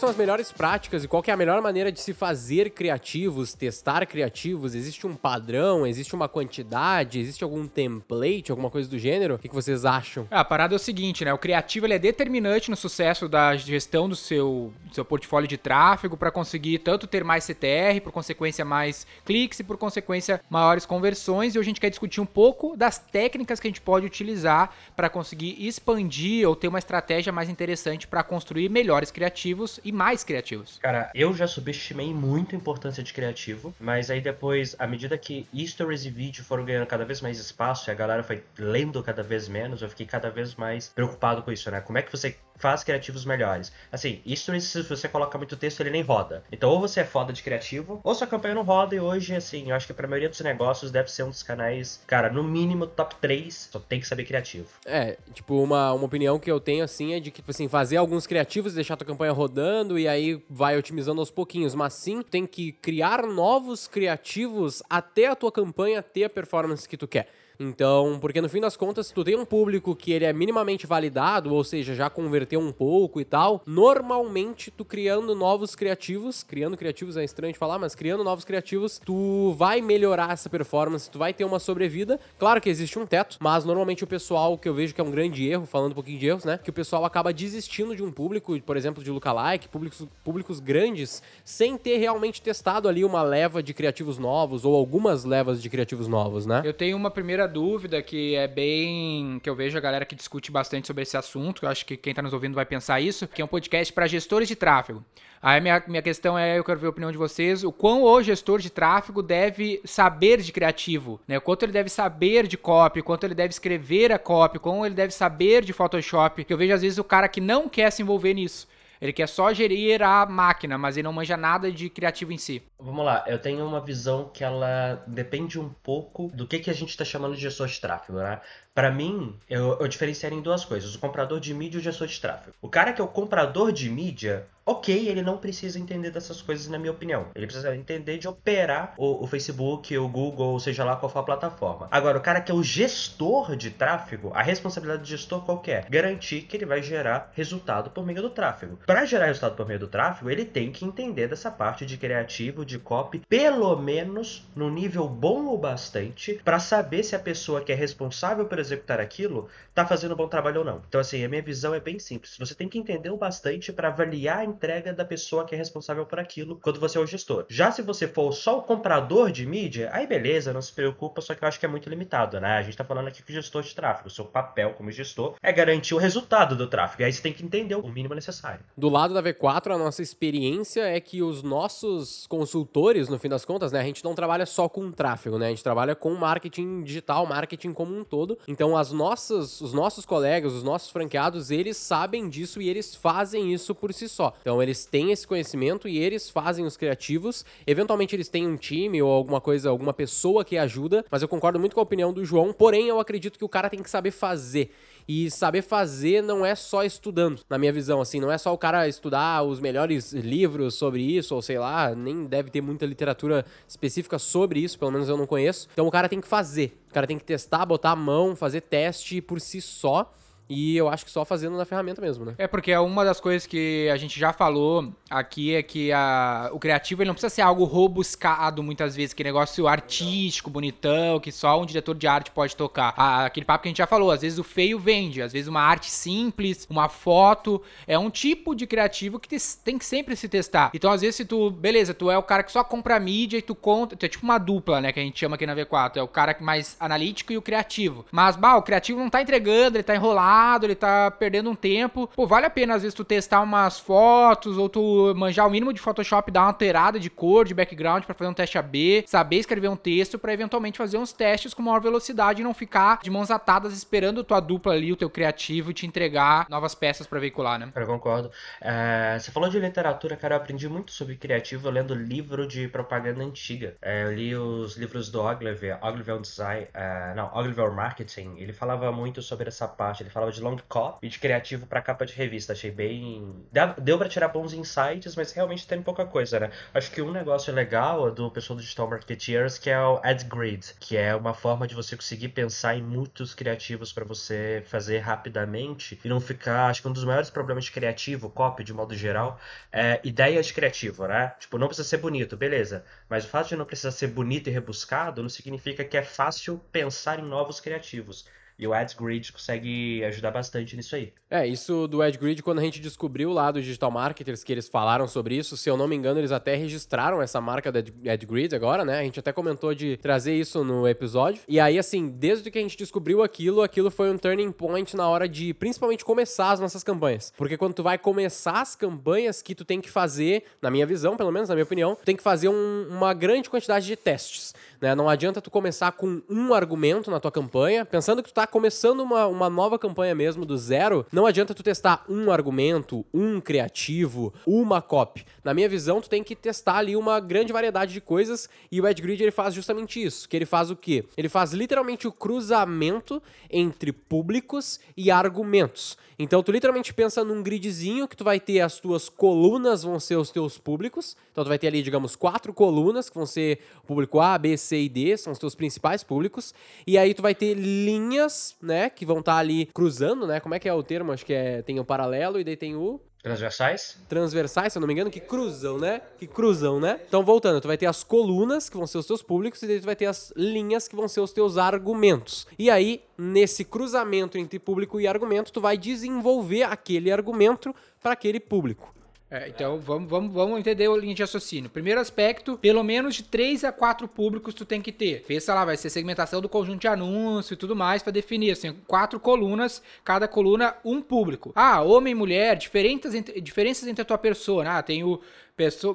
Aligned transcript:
São 0.00 0.08
as 0.08 0.16
melhores 0.16 0.50
práticas 0.50 1.04
e 1.04 1.08
qual 1.08 1.22
é 1.26 1.30
a 1.30 1.36
melhor 1.36 1.60
maneira 1.60 1.92
de 1.92 2.00
se 2.00 2.14
fazer 2.14 2.70
criativos, 2.70 3.52
testar 3.52 4.06
criativos? 4.06 4.74
Existe 4.74 5.06
um 5.06 5.14
padrão? 5.14 5.86
Existe 5.86 6.14
uma 6.14 6.26
quantidade? 6.26 7.20
Existe 7.20 7.44
algum 7.44 7.66
template, 7.66 8.50
alguma 8.50 8.70
coisa 8.70 8.88
do 8.88 8.98
gênero? 8.98 9.34
O 9.34 9.38
que 9.38 9.48
vocês 9.50 9.84
acham? 9.84 10.26
Ah, 10.30 10.40
a 10.40 10.44
parada 10.44 10.74
é 10.74 10.76
o 10.76 10.78
seguinte, 10.78 11.22
né? 11.22 11.34
O 11.34 11.38
criativo 11.38 11.84
ele 11.84 11.92
é 11.92 11.98
determinante 11.98 12.70
no 12.70 12.76
sucesso 12.76 13.28
da 13.28 13.54
gestão 13.56 14.08
do 14.08 14.16
seu, 14.16 14.72
do 14.86 14.94
seu 14.94 15.04
portfólio 15.04 15.46
de 15.46 15.58
tráfego 15.58 16.16
para 16.16 16.30
conseguir 16.30 16.78
tanto 16.78 17.06
ter 17.06 17.22
mais 17.22 17.44
CTR, 17.44 18.00
por 18.02 18.10
consequência 18.10 18.64
mais 18.64 19.06
cliques 19.26 19.60
e 19.60 19.64
por 19.64 19.76
consequência 19.76 20.40
maiores 20.48 20.86
conversões. 20.86 21.54
E 21.54 21.58
hoje 21.58 21.66
a 21.66 21.70
gente 21.70 21.80
quer 21.80 21.90
discutir 21.90 22.22
um 22.22 22.26
pouco 22.26 22.74
das 22.74 22.98
técnicas 22.98 23.60
que 23.60 23.68
a 23.68 23.70
gente 23.70 23.82
pode 23.82 24.06
utilizar 24.06 24.74
para 24.96 25.10
conseguir 25.10 25.56
expandir 25.58 26.48
ou 26.48 26.56
ter 26.56 26.68
uma 26.68 26.78
estratégia 26.78 27.30
mais 27.30 27.50
interessante 27.50 28.08
para 28.08 28.22
construir 28.22 28.70
melhores 28.70 29.10
criativos 29.10 29.78
e 29.84 29.89
mais 29.92 30.24
criativos. 30.24 30.78
Cara, 30.82 31.10
eu 31.14 31.34
já 31.34 31.46
subestimei 31.46 32.12
muito 32.12 32.54
a 32.54 32.58
importância 32.58 33.02
de 33.02 33.12
criativo, 33.12 33.74
mas 33.78 34.10
aí 34.10 34.20
depois, 34.20 34.76
à 34.78 34.86
medida 34.86 35.16
que 35.16 35.46
stories 35.66 36.04
e 36.04 36.10
vídeo 36.10 36.44
foram 36.44 36.64
ganhando 36.64 36.86
cada 36.86 37.04
vez 37.04 37.20
mais 37.20 37.38
espaço 37.38 37.88
e 37.88 37.92
a 37.92 37.94
galera 37.94 38.22
foi 38.22 38.42
lendo 38.58 39.02
cada 39.02 39.22
vez 39.22 39.48
menos, 39.48 39.82
eu 39.82 39.88
fiquei 39.88 40.06
cada 40.06 40.30
vez 40.30 40.54
mais 40.54 40.88
preocupado 40.88 41.42
com 41.42 41.52
isso, 41.52 41.70
né? 41.70 41.80
Como 41.80 41.98
é 41.98 42.02
que 42.02 42.12
você 42.12 42.36
faz 42.60 42.84
criativos 42.84 43.24
melhores. 43.24 43.72
Assim, 43.90 44.20
isso 44.24 44.58
se 44.60 44.82
você 44.82 45.08
coloca 45.08 45.36
muito 45.38 45.56
texto, 45.56 45.80
ele 45.80 45.90
nem 45.90 46.02
roda. 46.02 46.44
Então, 46.52 46.70
ou 46.70 46.80
você 46.80 47.00
é 47.00 47.04
foda 47.04 47.32
de 47.32 47.42
criativo, 47.42 48.00
ou 48.04 48.14
sua 48.14 48.26
campanha 48.26 48.54
não 48.54 48.62
roda. 48.62 48.94
E 48.94 49.00
hoje, 49.00 49.34
assim, 49.34 49.70
eu 49.70 49.76
acho 49.76 49.86
que 49.86 49.94
pra 49.94 50.06
maioria 50.06 50.28
dos 50.28 50.40
negócios 50.40 50.90
deve 50.90 51.10
ser 51.10 51.22
um 51.22 51.30
dos 51.30 51.42
canais, 51.42 52.02
cara, 52.06 52.30
no 52.30 52.44
mínimo 52.44 52.86
top 52.86 53.16
3, 53.20 53.70
só 53.72 53.78
tem 53.78 53.98
que 53.98 54.06
saber 54.06 54.24
criativo. 54.24 54.66
É, 54.84 55.16
tipo, 55.32 55.62
uma, 55.62 55.92
uma 55.92 56.04
opinião 56.04 56.38
que 56.38 56.50
eu 56.50 56.60
tenho, 56.60 56.84
assim, 56.84 57.14
é 57.14 57.20
de 57.20 57.30
que, 57.30 57.40
tipo 57.40 57.50
assim, 57.50 57.68
fazer 57.68 57.96
alguns 57.96 58.26
criativos, 58.26 58.74
deixar 58.74 58.96
tua 58.96 59.06
campanha 59.06 59.32
rodando 59.32 59.98
e 59.98 60.06
aí 60.06 60.42
vai 60.48 60.76
otimizando 60.76 61.20
aos 61.20 61.30
pouquinhos. 61.30 61.74
Mas 61.74 61.94
sim, 61.94 62.22
tem 62.22 62.46
que 62.46 62.72
criar 62.72 63.26
novos 63.26 63.88
criativos 63.88 64.82
até 64.88 65.26
a 65.26 65.34
tua 65.34 65.50
campanha 65.50 66.02
ter 66.02 66.24
a 66.24 66.30
performance 66.30 66.88
que 66.88 66.96
tu 66.96 67.08
quer. 67.08 67.28
Então, 67.62 68.18
porque 68.18 68.40
no 68.40 68.48
fim 68.48 68.58
das 68.58 68.74
contas, 68.74 69.10
tu 69.10 69.22
tem 69.22 69.36
um 69.36 69.44
público 69.44 69.94
que 69.94 70.12
ele 70.12 70.24
é 70.24 70.32
minimamente 70.32 70.86
validado, 70.86 71.52
ou 71.52 71.62
seja, 71.62 71.94
já 71.94 72.08
converteu 72.08 72.58
um 72.58 72.72
pouco 72.72 73.20
e 73.20 73.24
tal. 73.24 73.60
Normalmente, 73.66 74.70
tu 74.70 74.82
criando 74.82 75.34
novos 75.34 75.74
criativos, 75.74 76.42
criando 76.42 76.74
criativos 76.74 77.18
é 77.18 77.22
estranho 77.22 77.52
de 77.52 77.58
falar, 77.58 77.78
mas 77.78 77.94
criando 77.94 78.24
novos 78.24 78.46
criativos, 78.46 78.98
tu 79.04 79.52
vai 79.58 79.82
melhorar 79.82 80.32
essa 80.32 80.48
performance, 80.48 81.10
tu 81.10 81.18
vai 81.18 81.34
ter 81.34 81.44
uma 81.44 81.58
sobrevida. 81.58 82.18
Claro 82.38 82.62
que 82.62 82.70
existe 82.70 82.98
um 82.98 83.04
teto, 83.04 83.36
mas 83.38 83.62
normalmente 83.66 84.02
o 84.02 84.06
pessoal 84.06 84.56
que 84.56 84.66
eu 84.66 84.72
vejo 84.72 84.94
que 84.94 85.00
é 85.02 85.04
um 85.04 85.10
grande 85.10 85.46
erro, 85.46 85.66
falando 85.66 85.92
um 85.92 85.94
pouquinho 85.94 86.18
de 86.18 86.26
erros, 86.26 86.46
né? 86.46 86.58
Que 86.64 86.70
o 86.70 86.72
pessoal 86.72 87.04
acaba 87.04 87.30
desistindo 87.30 87.94
de 87.94 88.02
um 88.02 88.10
público, 88.10 88.58
por 88.62 88.74
exemplo, 88.78 89.04
de 89.04 89.10
lookalike, 89.10 89.68
públicos, 89.68 90.06
públicos 90.24 90.60
grandes, 90.60 91.22
sem 91.44 91.76
ter 91.76 91.98
realmente 91.98 92.40
testado 92.40 92.88
ali 92.88 93.04
uma 93.04 93.20
leva 93.20 93.62
de 93.62 93.74
criativos 93.74 94.16
novos 94.16 94.64
ou 94.64 94.74
algumas 94.74 95.24
levas 95.26 95.60
de 95.60 95.68
criativos 95.68 96.08
novos, 96.08 96.46
né? 96.46 96.62
Eu 96.64 96.72
tenho 96.72 96.96
uma 96.96 97.10
primeira 97.10 97.49
dúvida 97.50 98.02
que 98.02 98.34
é 98.34 98.48
bem. 98.48 99.38
que 99.42 99.50
eu 99.50 99.54
vejo 99.54 99.76
a 99.76 99.80
galera 99.80 100.06
que 100.06 100.14
discute 100.14 100.50
bastante 100.50 100.86
sobre 100.86 101.02
esse 101.02 101.16
assunto, 101.16 101.64
eu 101.64 101.68
acho 101.68 101.84
que 101.84 101.96
quem 101.96 102.12
está 102.12 102.22
nos 102.22 102.32
ouvindo 102.32 102.54
vai 102.54 102.64
pensar 102.64 103.00
isso, 103.00 103.28
que 103.28 103.42
é 103.42 103.44
um 103.44 103.48
podcast 103.48 103.92
para 103.92 104.06
gestores 104.06 104.48
de 104.48 104.56
tráfego. 104.56 105.04
Aí 105.42 105.60
minha, 105.60 105.82
minha 105.86 106.02
questão 106.02 106.38
é, 106.38 106.58
eu 106.58 106.64
quero 106.64 106.78
ver 106.78 106.86
a 106.86 106.90
opinião 106.90 107.10
de 107.10 107.16
vocês, 107.16 107.64
o 107.64 107.72
quão 107.72 108.02
o 108.02 108.22
gestor 108.22 108.60
de 108.60 108.70
tráfego 108.70 109.22
deve 109.22 109.80
saber 109.84 110.40
de 110.40 110.52
criativo, 110.52 111.18
né? 111.26 111.38
O 111.38 111.40
quanto 111.40 111.62
ele 111.64 111.72
deve 111.72 111.88
saber 111.88 112.46
de 112.46 112.58
copy, 112.58 113.02
quanto 113.02 113.24
ele 113.24 113.34
deve 113.34 113.52
escrever 113.52 114.12
a 114.12 114.18
copy, 114.18 114.58
como 114.58 114.84
ele 114.84 114.94
deve 114.94 115.14
saber 115.14 115.64
de 115.64 115.72
Photoshop. 115.72 116.44
Que 116.44 116.52
eu 116.52 116.58
vejo 116.58 116.74
às 116.74 116.82
vezes 116.82 116.98
o 116.98 117.04
cara 117.04 117.26
que 117.26 117.40
não 117.40 117.68
quer 117.68 117.90
se 117.90 118.02
envolver 118.02 118.34
nisso. 118.34 118.68
Ele 119.00 119.12
quer 119.12 119.26
só 119.26 119.52
gerir 119.54 120.02
a 120.02 120.26
máquina, 120.26 120.76
mas 120.76 120.96
ele 120.96 121.04
não 121.04 121.12
manja 121.12 121.36
nada 121.36 121.72
de 121.72 121.88
criativo 121.88 122.32
em 122.32 122.38
si. 122.38 122.62
Vamos 122.78 123.04
lá, 123.04 123.24
eu 123.26 123.38
tenho 123.38 123.64
uma 123.66 123.80
visão 123.80 124.28
que 124.28 124.44
ela 124.44 125.02
depende 125.06 125.58
um 125.58 125.70
pouco 125.70 126.28
do 126.34 126.46
que, 126.46 126.58
que 126.58 126.70
a 126.70 126.74
gente 126.74 126.90
está 126.90 127.04
chamando 127.04 127.34
de 127.34 127.40
gestor 127.40 127.66
de 127.66 127.80
tráfego, 127.80 128.18
né? 128.18 128.40
Para 128.74 128.90
mim, 128.90 129.36
eu, 129.48 129.76
eu 129.80 129.88
diferenciaria 129.88 130.38
em 130.38 130.42
duas 130.42 130.64
coisas: 130.64 130.94
o 130.94 130.98
comprador 130.98 131.40
de 131.40 131.52
mídia 131.52 131.78
e 131.78 131.80
o 131.80 131.82
gestor 131.82 132.06
de 132.06 132.20
tráfego. 132.20 132.56
O 132.62 132.68
cara 132.68 132.92
que 132.92 133.00
é 133.00 133.04
o 133.04 133.08
comprador 133.08 133.72
de 133.72 133.90
mídia, 133.90 134.46
ok, 134.64 135.08
ele 135.08 135.22
não 135.22 135.36
precisa 135.36 135.78
entender 135.78 136.10
dessas 136.10 136.40
coisas, 136.40 136.68
na 136.68 136.78
minha 136.78 136.92
opinião. 136.92 137.26
Ele 137.34 137.46
precisa 137.46 137.74
entender 137.74 138.18
de 138.18 138.28
operar 138.28 138.94
o, 138.96 139.24
o 139.24 139.26
Facebook, 139.26 139.96
o 139.98 140.08
Google, 140.08 140.52
ou 140.52 140.60
seja 140.60 140.84
lá 140.84 140.96
qual 140.96 141.10
for 141.10 141.18
a 141.18 141.24
plataforma. 141.24 141.88
Agora, 141.90 142.18
o 142.18 142.20
cara 142.20 142.40
que 142.40 142.52
é 142.52 142.54
o 142.54 142.62
gestor 142.62 143.56
de 143.56 143.70
tráfego, 143.70 144.30
a 144.34 144.42
responsabilidade 144.42 145.02
do 145.02 145.08
gestor 145.08 145.44
qual 145.44 145.60
é? 145.66 145.84
Garantir 145.90 146.42
que 146.42 146.56
ele 146.56 146.66
vai 146.66 146.82
gerar 146.82 147.32
resultado 147.34 147.90
por 147.90 148.06
meio 148.06 148.22
do 148.22 148.30
tráfego. 148.30 148.78
Para 148.86 149.04
gerar 149.04 149.26
resultado 149.26 149.56
por 149.56 149.66
meio 149.66 149.80
do 149.80 149.88
tráfego, 149.88 150.30
ele 150.30 150.44
tem 150.44 150.70
que 150.70 150.84
entender 150.84 151.26
dessa 151.26 151.50
parte 151.50 151.84
de 151.84 151.96
criativo, 151.96 152.64
de 152.64 152.78
copy, 152.78 153.22
pelo 153.28 153.76
menos 153.76 154.48
no 154.54 154.70
nível 154.70 155.08
bom 155.08 155.52
o 155.52 155.58
bastante, 155.58 156.40
para 156.44 156.60
saber 156.60 157.02
se 157.02 157.16
a 157.16 157.18
pessoa 157.18 157.60
que 157.60 157.72
é 157.72 157.74
responsável 157.74 158.46
por 158.60 158.66
executar 158.66 159.00
aquilo 159.00 159.48
tá 159.74 159.86
fazendo 159.86 160.12
um 160.12 160.16
bom 160.16 160.28
trabalho 160.28 160.60
ou 160.60 160.64
não. 160.64 160.82
Então, 160.88 161.00
assim, 161.00 161.24
a 161.24 161.28
minha 161.28 161.42
visão 161.42 161.74
é 161.74 161.80
bem 161.80 161.98
simples. 161.98 162.36
Você 162.38 162.54
tem 162.54 162.68
que 162.68 162.78
entender 162.78 163.10
o 163.10 163.16
bastante 163.16 163.72
para 163.72 163.88
avaliar 163.88 164.38
a 164.38 164.44
entrega 164.44 164.92
da 164.92 165.04
pessoa 165.04 165.44
que 165.44 165.54
é 165.54 165.58
responsável 165.58 166.04
por 166.04 166.18
aquilo 166.18 166.58
quando 166.62 166.78
você 166.78 166.98
é 166.98 167.00
o 167.00 167.06
gestor. 167.06 167.46
Já 167.48 167.72
se 167.72 167.82
você 167.82 168.06
for 168.06 168.32
só 168.32 168.58
o 168.58 168.62
comprador 168.62 169.30
de 169.30 169.46
mídia, 169.46 169.88
aí 169.92 170.06
beleza, 170.06 170.52
não 170.52 170.60
se 170.60 170.72
preocupa, 170.72 171.20
só 171.20 171.34
que 171.34 171.42
eu 171.42 171.48
acho 171.48 171.58
que 171.58 171.64
é 171.64 171.68
muito 171.68 171.88
limitado, 171.88 172.38
né? 172.40 172.58
A 172.58 172.62
gente 172.62 172.76
tá 172.76 172.84
falando 172.84 173.08
aqui 173.08 173.22
com 173.22 173.30
o 173.30 173.34
gestor 173.34 173.62
de 173.62 173.74
tráfego. 173.74 174.08
O 174.08 174.10
seu 174.10 174.24
papel 174.24 174.74
como 174.74 174.90
gestor 174.90 175.36
é 175.42 175.52
garantir 175.52 175.94
o 175.94 175.98
resultado 175.98 176.54
do 176.54 176.66
tráfego. 176.66 177.04
Aí 177.04 177.12
você 177.12 177.22
tem 177.22 177.32
que 177.32 177.44
entender 177.44 177.74
o 177.74 177.88
mínimo 177.88 178.14
necessário. 178.14 178.60
Do 178.76 178.88
lado 178.88 179.14
da 179.14 179.22
V4, 179.22 179.74
a 179.74 179.78
nossa 179.78 180.02
experiência 180.02 180.82
é 180.82 181.00
que 181.00 181.22
os 181.22 181.42
nossos 181.42 182.26
consultores, 182.26 183.08
no 183.08 183.18
fim 183.18 183.28
das 183.28 183.44
contas, 183.44 183.72
né? 183.72 183.80
A 183.80 183.84
gente 183.84 184.04
não 184.04 184.14
trabalha 184.14 184.44
só 184.44 184.68
com 184.68 184.90
tráfego, 184.90 185.38
né? 185.38 185.46
A 185.46 185.50
gente 185.50 185.62
trabalha 185.62 185.94
com 185.94 186.14
marketing 186.14 186.82
digital, 186.82 187.24
marketing 187.26 187.72
como 187.72 187.96
um 187.96 188.04
todo. 188.04 188.38
Então, 188.50 188.76
as 188.76 188.90
nossas, 188.90 189.60
os 189.60 189.72
nossos 189.72 190.04
colegas, 190.04 190.52
os 190.52 190.64
nossos 190.64 190.90
franqueados, 190.90 191.52
eles 191.52 191.76
sabem 191.76 192.28
disso 192.28 192.60
e 192.60 192.68
eles 192.68 192.96
fazem 192.96 193.54
isso 193.54 193.76
por 193.76 193.94
si 193.94 194.08
só. 194.08 194.34
Então, 194.40 194.60
eles 194.60 194.84
têm 194.84 195.12
esse 195.12 195.24
conhecimento 195.24 195.86
e 195.86 195.96
eles 195.96 196.28
fazem 196.28 196.64
os 196.64 196.76
criativos. 196.76 197.44
Eventualmente, 197.64 198.16
eles 198.16 198.28
têm 198.28 198.48
um 198.48 198.56
time 198.56 199.00
ou 199.00 199.12
alguma 199.12 199.40
coisa, 199.40 199.70
alguma 199.70 199.92
pessoa 199.92 200.44
que 200.44 200.58
ajuda, 200.58 201.04
mas 201.08 201.22
eu 201.22 201.28
concordo 201.28 201.60
muito 201.60 201.74
com 201.74 201.80
a 201.80 201.84
opinião 201.84 202.12
do 202.12 202.24
João. 202.24 202.52
Porém, 202.52 202.88
eu 202.88 202.98
acredito 202.98 203.38
que 203.38 203.44
o 203.44 203.48
cara 203.48 203.70
tem 203.70 203.80
que 203.80 203.88
saber 203.88 204.10
fazer. 204.10 204.72
E 205.08 205.30
saber 205.30 205.62
fazer 205.62 206.22
não 206.22 206.44
é 206.44 206.54
só 206.54 206.84
estudando, 206.84 207.40
na 207.48 207.58
minha 207.58 207.72
visão, 207.72 208.00
assim, 208.00 208.20
não 208.20 208.30
é 208.30 208.38
só 208.38 208.52
o 208.52 208.58
cara 208.58 208.88
estudar 208.88 209.42
os 209.42 209.60
melhores 209.60 210.12
livros 210.12 210.74
sobre 210.74 211.02
isso, 211.02 211.34
ou 211.34 211.42
sei 211.42 211.58
lá, 211.58 211.94
nem 211.94 212.24
deve 212.24 212.50
ter 212.50 212.60
muita 212.60 212.86
literatura 212.86 213.44
específica 213.66 214.18
sobre 214.18 214.60
isso, 214.60 214.78
pelo 214.78 214.90
menos 214.90 215.08
eu 215.08 215.16
não 215.16 215.26
conheço. 215.26 215.68
Então 215.72 215.86
o 215.86 215.90
cara 215.90 216.08
tem 216.08 216.20
que 216.20 216.28
fazer, 216.28 216.78
o 216.90 216.94
cara 216.94 217.06
tem 217.06 217.18
que 217.18 217.24
testar, 217.24 217.64
botar 217.66 217.90
a 217.90 217.96
mão, 217.96 218.36
fazer 218.36 218.60
teste 218.62 219.20
por 219.20 219.40
si 219.40 219.60
só. 219.60 220.12
E 220.50 220.76
eu 220.76 220.88
acho 220.88 221.04
que 221.04 221.12
só 221.12 221.24
fazendo 221.24 221.56
na 221.56 221.64
ferramenta 221.64 222.02
mesmo, 222.02 222.24
né? 222.24 222.34
É 222.36 222.48
porque 222.48 222.76
uma 222.76 223.04
das 223.04 223.20
coisas 223.20 223.46
que 223.46 223.88
a 223.88 223.96
gente 223.96 224.18
já 224.18 224.32
falou 224.32 224.92
aqui 225.08 225.54
é 225.54 225.62
que 225.62 225.92
a, 225.92 226.50
o 226.52 226.58
criativo 226.58 227.02
ele 227.02 227.08
não 227.08 227.14
precisa 227.14 227.32
ser 227.32 227.42
algo 227.42 227.62
robuscado 227.62 228.60
muitas 228.60 228.96
vezes, 228.96 229.14
que 229.14 229.22
negócio 229.22 229.68
artístico, 229.68 230.50
bonitão, 230.50 231.20
que 231.20 231.30
só 231.30 231.60
um 231.60 231.64
diretor 231.64 231.94
de 231.94 232.08
arte 232.08 232.32
pode 232.32 232.56
tocar. 232.56 232.92
A, 232.96 233.26
aquele 233.26 233.46
papo 233.46 233.62
que 233.62 233.68
a 233.68 233.70
gente 233.70 233.78
já 233.78 233.86
falou, 233.86 234.10
às 234.10 234.22
vezes 234.22 234.40
o 234.40 234.44
feio 234.44 234.76
vende, 234.76 235.22
às 235.22 235.32
vezes 235.32 235.46
uma 235.46 235.60
arte 235.60 235.88
simples, 235.88 236.66
uma 236.68 236.88
foto, 236.88 237.62
é 237.86 237.96
um 237.96 238.10
tipo 238.10 238.52
de 238.52 238.66
criativo 238.66 239.20
que 239.20 239.28
te, 239.28 239.56
tem 239.64 239.78
que 239.78 239.84
sempre 239.84 240.16
se 240.16 240.28
testar. 240.28 240.72
Então, 240.74 240.90
às 240.90 241.00
vezes, 241.00 241.14
se 241.14 241.24
tu, 241.24 241.50
beleza, 241.50 241.94
tu 241.94 242.10
é 242.10 242.18
o 242.18 242.24
cara 242.24 242.42
que 242.42 242.50
só 242.50 242.64
compra 242.64 242.98
mídia 242.98 243.38
e 243.38 243.42
tu 243.42 243.54
conta, 243.54 243.94
tu 243.94 244.04
é 244.04 244.08
tipo 244.08 244.24
uma 244.24 244.38
dupla, 244.38 244.80
né, 244.80 244.92
que 244.92 244.98
a 244.98 245.02
gente 245.02 245.20
chama 245.20 245.36
aqui 245.36 245.46
na 245.46 245.54
V4, 245.54 245.98
é 245.98 246.02
o 246.02 246.08
cara 246.08 246.36
mais 246.40 246.76
analítico 246.80 247.32
e 247.32 247.38
o 247.38 247.42
criativo. 247.42 248.04
Mas, 248.10 248.34
bah, 248.34 248.56
o 248.56 248.62
criativo 248.62 248.98
não 248.98 249.08
tá 249.08 249.22
entregando, 249.22 249.76
ele 249.76 249.84
tá 249.84 249.94
enrolado 249.94 250.39
ele 250.64 250.74
tá 250.74 251.10
perdendo 251.10 251.50
um 251.50 251.54
tempo. 251.54 252.08
Pô, 252.14 252.26
vale 252.26 252.46
a 252.46 252.50
pena 252.50 252.74
às 252.74 252.82
vezes 252.82 252.94
tu 252.94 253.04
testar 253.04 253.40
umas 253.40 253.78
fotos 253.78 254.56
ou 254.58 254.68
tu 254.68 255.14
manjar 255.16 255.46
o 255.46 255.50
mínimo 255.50 255.72
de 255.72 255.80
Photoshop, 255.80 256.30
dar 256.30 256.40
uma 256.42 256.48
alterada 256.48 256.98
de 256.98 257.10
cor, 257.10 257.44
de 257.44 257.54
background 257.54 258.04
para 258.04 258.14
fazer 258.14 258.30
um 258.30 258.34
teste 258.34 258.58
AB, 258.58 259.04
saber 259.06 259.36
escrever 259.36 259.68
um 259.68 259.76
texto 259.76 260.18
para 260.18 260.32
eventualmente 260.32 260.78
fazer 260.78 260.98
uns 260.98 261.12
testes 261.12 261.54
com 261.54 261.62
maior 261.62 261.80
velocidade 261.80 262.40
e 262.40 262.44
não 262.44 262.54
ficar 262.54 263.00
de 263.02 263.10
mãos 263.10 263.30
atadas 263.30 263.72
esperando 263.72 264.24
tua 264.24 264.40
dupla 264.40 264.72
ali, 264.72 264.92
o 264.92 264.96
teu 264.96 265.10
criativo 265.10 265.72
te 265.72 265.86
entregar 265.86 266.46
novas 266.48 266.74
peças 266.74 267.06
para 267.06 267.18
veicular, 267.18 267.58
né? 267.58 267.72
Eu 267.74 267.86
concordo. 267.86 268.30
É, 268.60 269.18
você 269.18 269.30
falou 269.30 269.48
de 269.48 269.58
literatura, 269.58 270.16
cara, 270.16 270.34
eu 270.34 270.38
aprendi 270.38 270.68
muito 270.68 270.92
sobre 270.92 271.16
criativo 271.16 271.68
lendo 271.70 271.94
livro 271.94 272.46
de 272.46 272.68
propaganda 272.68 273.22
antiga. 273.22 273.76
É, 273.82 274.04
eu 274.04 274.12
li 274.12 274.34
os 274.34 274.76
livros 274.76 275.10
do 275.10 275.22
Ogilvy, 275.22 275.72
Ogilvy 275.82 276.20
Design, 276.20 276.68
é, 276.74 277.14
não, 277.14 277.30
Ogilvy 277.34 277.74
Marketing. 277.74 278.36
Ele 278.38 278.52
falava 278.52 278.90
muito 278.92 279.22
sobre 279.22 279.48
essa 279.48 279.66
parte, 279.66 280.02
ele 280.02 280.10
falava 280.10 280.29
de 280.30 280.40
long 280.40 280.56
copy 280.68 281.06
e 281.06 281.10
de 281.10 281.18
criativo 281.18 281.66
para 281.66 281.82
capa 281.82 282.06
de 282.06 282.14
revista. 282.14 282.52
Achei 282.52 282.70
bem... 282.70 283.34
Deu 283.78 283.98
para 283.98 284.08
tirar 284.08 284.28
bons 284.28 284.52
insights, 284.52 285.16
mas 285.16 285.32
realmente 285.32 285.66
tem 285.66 285.82
pouca 285.82 286.04
coisa, 286.04 286.40
né? 286.40 286.50
Acho 286.74 286.90
que 286.90 287.02
um 287.02 287.10
negócio 287.10 287.52
legal 287.52 288.10
do 288.10 288.30
pessoal 288.30 288.56
do 288.56 288.62
Digital 288.62 288.88
Marketeers 288.88 289.58
que 289.58 289.70
é 289.70 289.80
o 289.80 290.00
Ad 290.02 290.24
Grid, 290.24 290.74
que 290.78 290.96
é 290.96 291.14
uma 291.14 291.34
forma 291.34 291.66
de 291.66 291.74
você 291.74 291.96
conseguir 291.96 292.28
pensar 292.28 292.76
em 292.76 292.82
muitos 292.82 293.34
criativos 293.34 293.92
para 293.92 294.04
você 294.04 294.62
fazer 294.66 294.98
rapidamente 294.98 295.98
e 296.04 296.08
não 296.08 296.20
ficar. 296.20 296.68
Acho 296.68 296.82
que 296.82 296.88
um 296.88 296.92
dos 296.92 297.04
maiores 297.04 297.30
problemas 297.30 297.64
de 297.64 297.72
criativo, 297.72 298.30
copy 298.30 298.64
de 298.64 298.72
modo 298.72 298.94
geral, 298.94 299.38
é 299.72 300.00
ideia 300.04 300.42
de 300.42 300.52
criativo, 300.52 301.06
né? 301.06 301.34
Tipo, 301.38 301.58
não 301.58 301.66
precisa 301.66 301.88
ser 301.88 301.98
bonito, 301.98 302.36
beleza. 302.36 302.84
Mas 303.08 303.24
o 303.24 303.28
fato 303.28 303.48
de 303.48 303.56
não 303.56 303.64
precisar 303.64 303.92
ser 303.92 304.08
bonito 304.08 304.48
e 304.48 304.52
rebuscado 304.52 305.22
não 305.22 305.28
significa 305.28 305.84
que 305.84 305.96
é 305.96 306.02
fácil 306.02 306.60
pensar 306.72 307.18
em 307.18 307.22
novos 307.22 307.60
criativos. 307.60 308.26
E 308.60 308.66
o 308.66 308.74
Ads 308.74 308.92
Grid 308.92 309.32
consegue 309.32 310.04
ajudar 310.04 310.30
bastante 310.30 310.76
nisso 310.76 310.94
aí. 310.94 311.14
É, 311.30 311.46
isso 311.46 311.88
do 311.88 312.02
Ad 312.02 312.18
Grid, 312.18 312.42
quando 312.42 312.58
a 312.58 312.62
gente 312.62 312.78
descobriu 312.78 313.32
lá 313.32 313.50
do 313.50 313.62
Digital 313.62 313.90
Marketers 313.90 314.44
que 314.44 314.52
eles 314.52 314.68
falaram 314.68 315.08
sobre 315.08 315.34
isso, 315.34 315.56
se 315.56 315.70
eu 315.70 315.78
não 315.78 315.88
me 315.88 315.96
engano, 315.96 316.20
eles 316.20 316.30
até 316.30 316.54
registraram 316.56 317.22
essa 317.22 317.40
marca 317.40 317.72
da 317.72 317.78
Ad 317.78 318.26
Grid 318.26 318.54
agora, 318.54 318.84
né? 318.84 318.98
A 318.98 319.02
gente 319.02 319.18
até 319.18 319.32
comentou 319.32 319.74
de 319.74 319.96
trazer 319.96 320.34
isso 320.34 320.62
no 320.62 320.86
episódio. 320.86 321.40
E 321.48 321.58
aí, 321.58 321.78
assim, 321.78 322.10
desde 322.10 322.50
que 322.50 322.58
a 322.58 322.60
gente 322.60 322.76
descobriu 322.76 323.22
aquilo, 323.22 323.62
aquilo 323.62 323.90
foi 323.90 324.10
um 324.10 324.18
turning 324.18 324.52
point 324.52 324.94
na 324.94 325.08
hora 325.08 325.26
de 325.26 325.54
principalmente 325.54 326.04
começar 326.04 326.50
as 326.50 326.60
nossas 326.60 326.84
campanhas. 326.84 327.32
Porque 327.38 327.56
quando 327.56 327.72
tu 327.72 327.82
vai 327.82 327.96
começar 327.96 328.60
as 328.60 328.76
campanhas 328.76 329.40
que 329.40 329.54
tu 329.54 329.64
tem 329.64 329.80
que 329.80 329.88
fazer, 329.88 330.44
na 330.60 330.70
minha 330.70 330.84
visão, 330.84 331.16
pelo 331.16 331.32
menos 331.32 331.48
na 331.48 331.54
minha 331.54 331.64
opinião, 331.64 331.94
tu 331.94 332.04
tem 332.04 332.16
que 332.16 332.22
fazer 332.22 332.50
um, 332.50 332.88
uma 332.90 333.14
grande 333.14 333.48
quantidade 333.48 333.86
de 333.86 333.96
testes. 333.96 334.54
Né? 334.80 334.94
Não 334.94 335.08
adianta 335.08 335.40
tu 335.40 335.50
começar 335.50 335.92
com 335.92 336.22
um 336.28 336.54
argumento 336.54 337.10
na 337.10 337.20
tua 337.20 337.30
campanha, 337.30 337.84
pensando 337.84 338.22
que 338.22 338.30
tu 338.30 338.34
tá 338.34 338.46
começando 338.46 339.00
uma, 339.00 339.26
uma 339.26 339.50
nova 339.50 339.78
campanha 339.78 340.14
mesmo 340.14 340.44
do 340.44 340.56
zero, 340.56 341.06
não 341.12 341.26
adianta 341.26 341.54
tu 341.54 341.62
testar 341.62 342.04
um 342.08 342.30
argumento, 342.30 343.04
um 343.12 343.40
criativo, 343.40 344.32
uma 344.46 344.80
copy. 344.80 345.24
Na 345.44 345.52
minha 345.52 345.68
visão, 345.68 346.00
tu 346.00 346.08
tem 346.08 346.24
que 346.24 346.34
testar 346.34 346.76
ali 346.76 346.96
uma 346.96 347.20
grande 347.20 347.52
variedade 347.52 347.92
de 347.92 348.00
coisas 348.00 348.48
e 348.72 348.80
o 348.80 348.86
EdGrid 348.86 349.22
ele 349.22 349.30
faz 349.30 349.54
justamente 349.54 350.02
isso, 350.02 350.28
que 350.28 350.36
ele 350.36 350.46
faz 350.46 350.70
o 350.70 350.76
quê? 350.76 351.04
Ele 351.16 351.28
faz 351.28 351.52
literalmente 351.52 352.08
o 352.08 352.12
cruzamento 352.12 353.22
entre 353.50 353.92
públicos 353.92 354.80
e 354.96 355.10
argumentos. 355.10 355.98
Então 356.18 356.42
tu 356.42 356.52
literalmente 356.52 356.92
pensa 356.92 357.24
num 357.24 357.42
gridzinho 357.42 358.06
que 358.06 358.16
tu 358.16 358.24
vai 358.24 358.38
ter 358.38 358.60
as 358.60 358.78
tuas 358.78 359.08
colunas 359.08 359.82
vão 359.82 359.98
ser 359.98 360.16
os 360.16 360.30
teus 360.30 360.58
públicos. 360.58 361.16
Então 361.32 361.42
tu 361.42 361.48
vai 361.48 361.58
ter 361.58 361.68
ali, 361.68 361.82
digamos, 361.82 362.14
quatro 362.14 362.52
colunas 362.52 363.08
que 363.08 363.16
vão 363.16 363.24
ser 363.24 363.60
o 363.82 363.86
público 363.86 364.20
A, 364.20 364.36
B, 364.36 364.56
C 364.56 364.69
e 364.76 364.88
D, 364.88 365.16
são 365.16 365.32
os 365.32 365.38
teus 365.38 365.54
principais 365.54 366.02
públicos. 366.02 366.54
E 366.86 366.98
aí 366.98 367.14
tu 367.14 367.22
vai 367.22 367.34
ter 367.34 367.54
linhas, 367.54 368.56
né, 368.60 368.90
que 368.90 369.06
vão 369.06 369.20
estar 369.20 369.34
tá 369.34 369.38
ali 369.38 369.66
cruzando, 369.66 370.26
né? 370.26 370.40
Como 370.40 370.54
é 370.54 370.58
que 370.58 370.68
é 370.68 370.74
o 370.74 370.82
termo? 370.82 371.12
Acho 371.12 371.24
que 371.24 371.32
é 371.32 371.62
tem 371.62 371.78
o 371.78 371.84
paralelo 371.84 372.38
e 372.38 372.44
daí 372.44 372.56
tem 372.56 372.76
o 372.76 373.00
Transversais? 373.22 373.98
Transversais, 374.08 374.72
se 374.72 374.78
eu 374.78 374.80
não 374.80 374.86
me 374.86 374.94
engano, 374.94 375.10
que 375.10 375.20
cruzam, 375.20 375.78
né? 375.78 376.00
Que 376.18 376.26
cruzam, 376.26 376.80
né? 376.80 376.98
Então, 377.06 377.22
voltando, 377.22 377.60
tu 377.60 377.68
vai 377.68 377.76
ter 377.76 377.84
as 377.84 378.02
colunas, 378.02 378.70
que 378.70 378.78
vão 378.78 378.86
ser 378.86 378.96
os 378.96 379.06
teus 379.06 379.22
públicos, 379.22 379.62
e 379.62 379.66
daí 379.66 379.78
tu 379.78 379.84
vai 379.84 379.96
ter 379.96 380.06
as 380.06 380.32
linhas, 380.34 380.88
que 380.88 380.96
vão 380.96 381.06
ser 381.06 381.20
os 381.20 381.30
teus 381.30 381.58
argumentos. 381.58 382.46
E 382.58 382.70
aí, 382.70 383.02
nesse 383.18 383.62
cruzamento 383.62 384.38
entre 384.38 384.58
público 384.58 384.98
e 384.98 385.06
argumento, 385.06 385.52
tu 385.52 385.60
vai 385.60 385.76
desenvolver 385.76 386.62
aquele 386.62 387.12
argumento 387.12 387.74
para 388.02 388.12
aquele 388.12 388.40
público. 388.40 388.94
É, 389.30 389.48
então 389.48 389.78
vamos, 389.78 390.10
vamos, 390.10 390.34
vamos 390.34 390.58
entender 390.58 390.88
o 390.88 390.96
linha 390.96 391.14
de 391.14 391.22
raciocínio. 391.22 391.70
Primeiro 391.70 392.00
aspecto, 392.00 392.58
pelo 392.58 392.82
menos 392.82 393.14
de 393.14 393.22
3 393.22 393.62
a 393.62 393.70
4 393.70 394.08
públicos 394.08 394.52
tu 394.52 394.64
tem 394.64 394.82
que 394.82 394.90
ter. 394.90 395.22
Pensa 395.22 395.54
lá, 395.54 395.64
vai 395.64 395.76
ser 395.76 395.88
segmentação 395.88 396.40
do 396.40 396.48
conjunto 396.48 396.80
de 396.80 396.88
anúncio 396.88 397.54
e 397.54 397.56
tudo 397.56 397.76
mais 397.76 398.02
para 398.02 398.12
definir, 398.12 398.50
assim, 398.50 398.72
quatro 398.88 399.20
colunas, 399.20 399.80
cada 400.02 400.26
coluna 400.26 400.74
um 400.84 401.00
público. 401.00 401.52
Ah, 401.54 401.80
homem 401.80 402.10
e 402.10 402.14
mulher, 402.14 402.56
diferentes, 402.56 403.12
diferenças 403.40 403.86
entre 403.86 404.02
a 404.02 404.04
tua 404.04 404.18
persona. 404.18 404.78
Ah, 404.78 404.82
tem 404.82 405.04
o, 405.04 405.20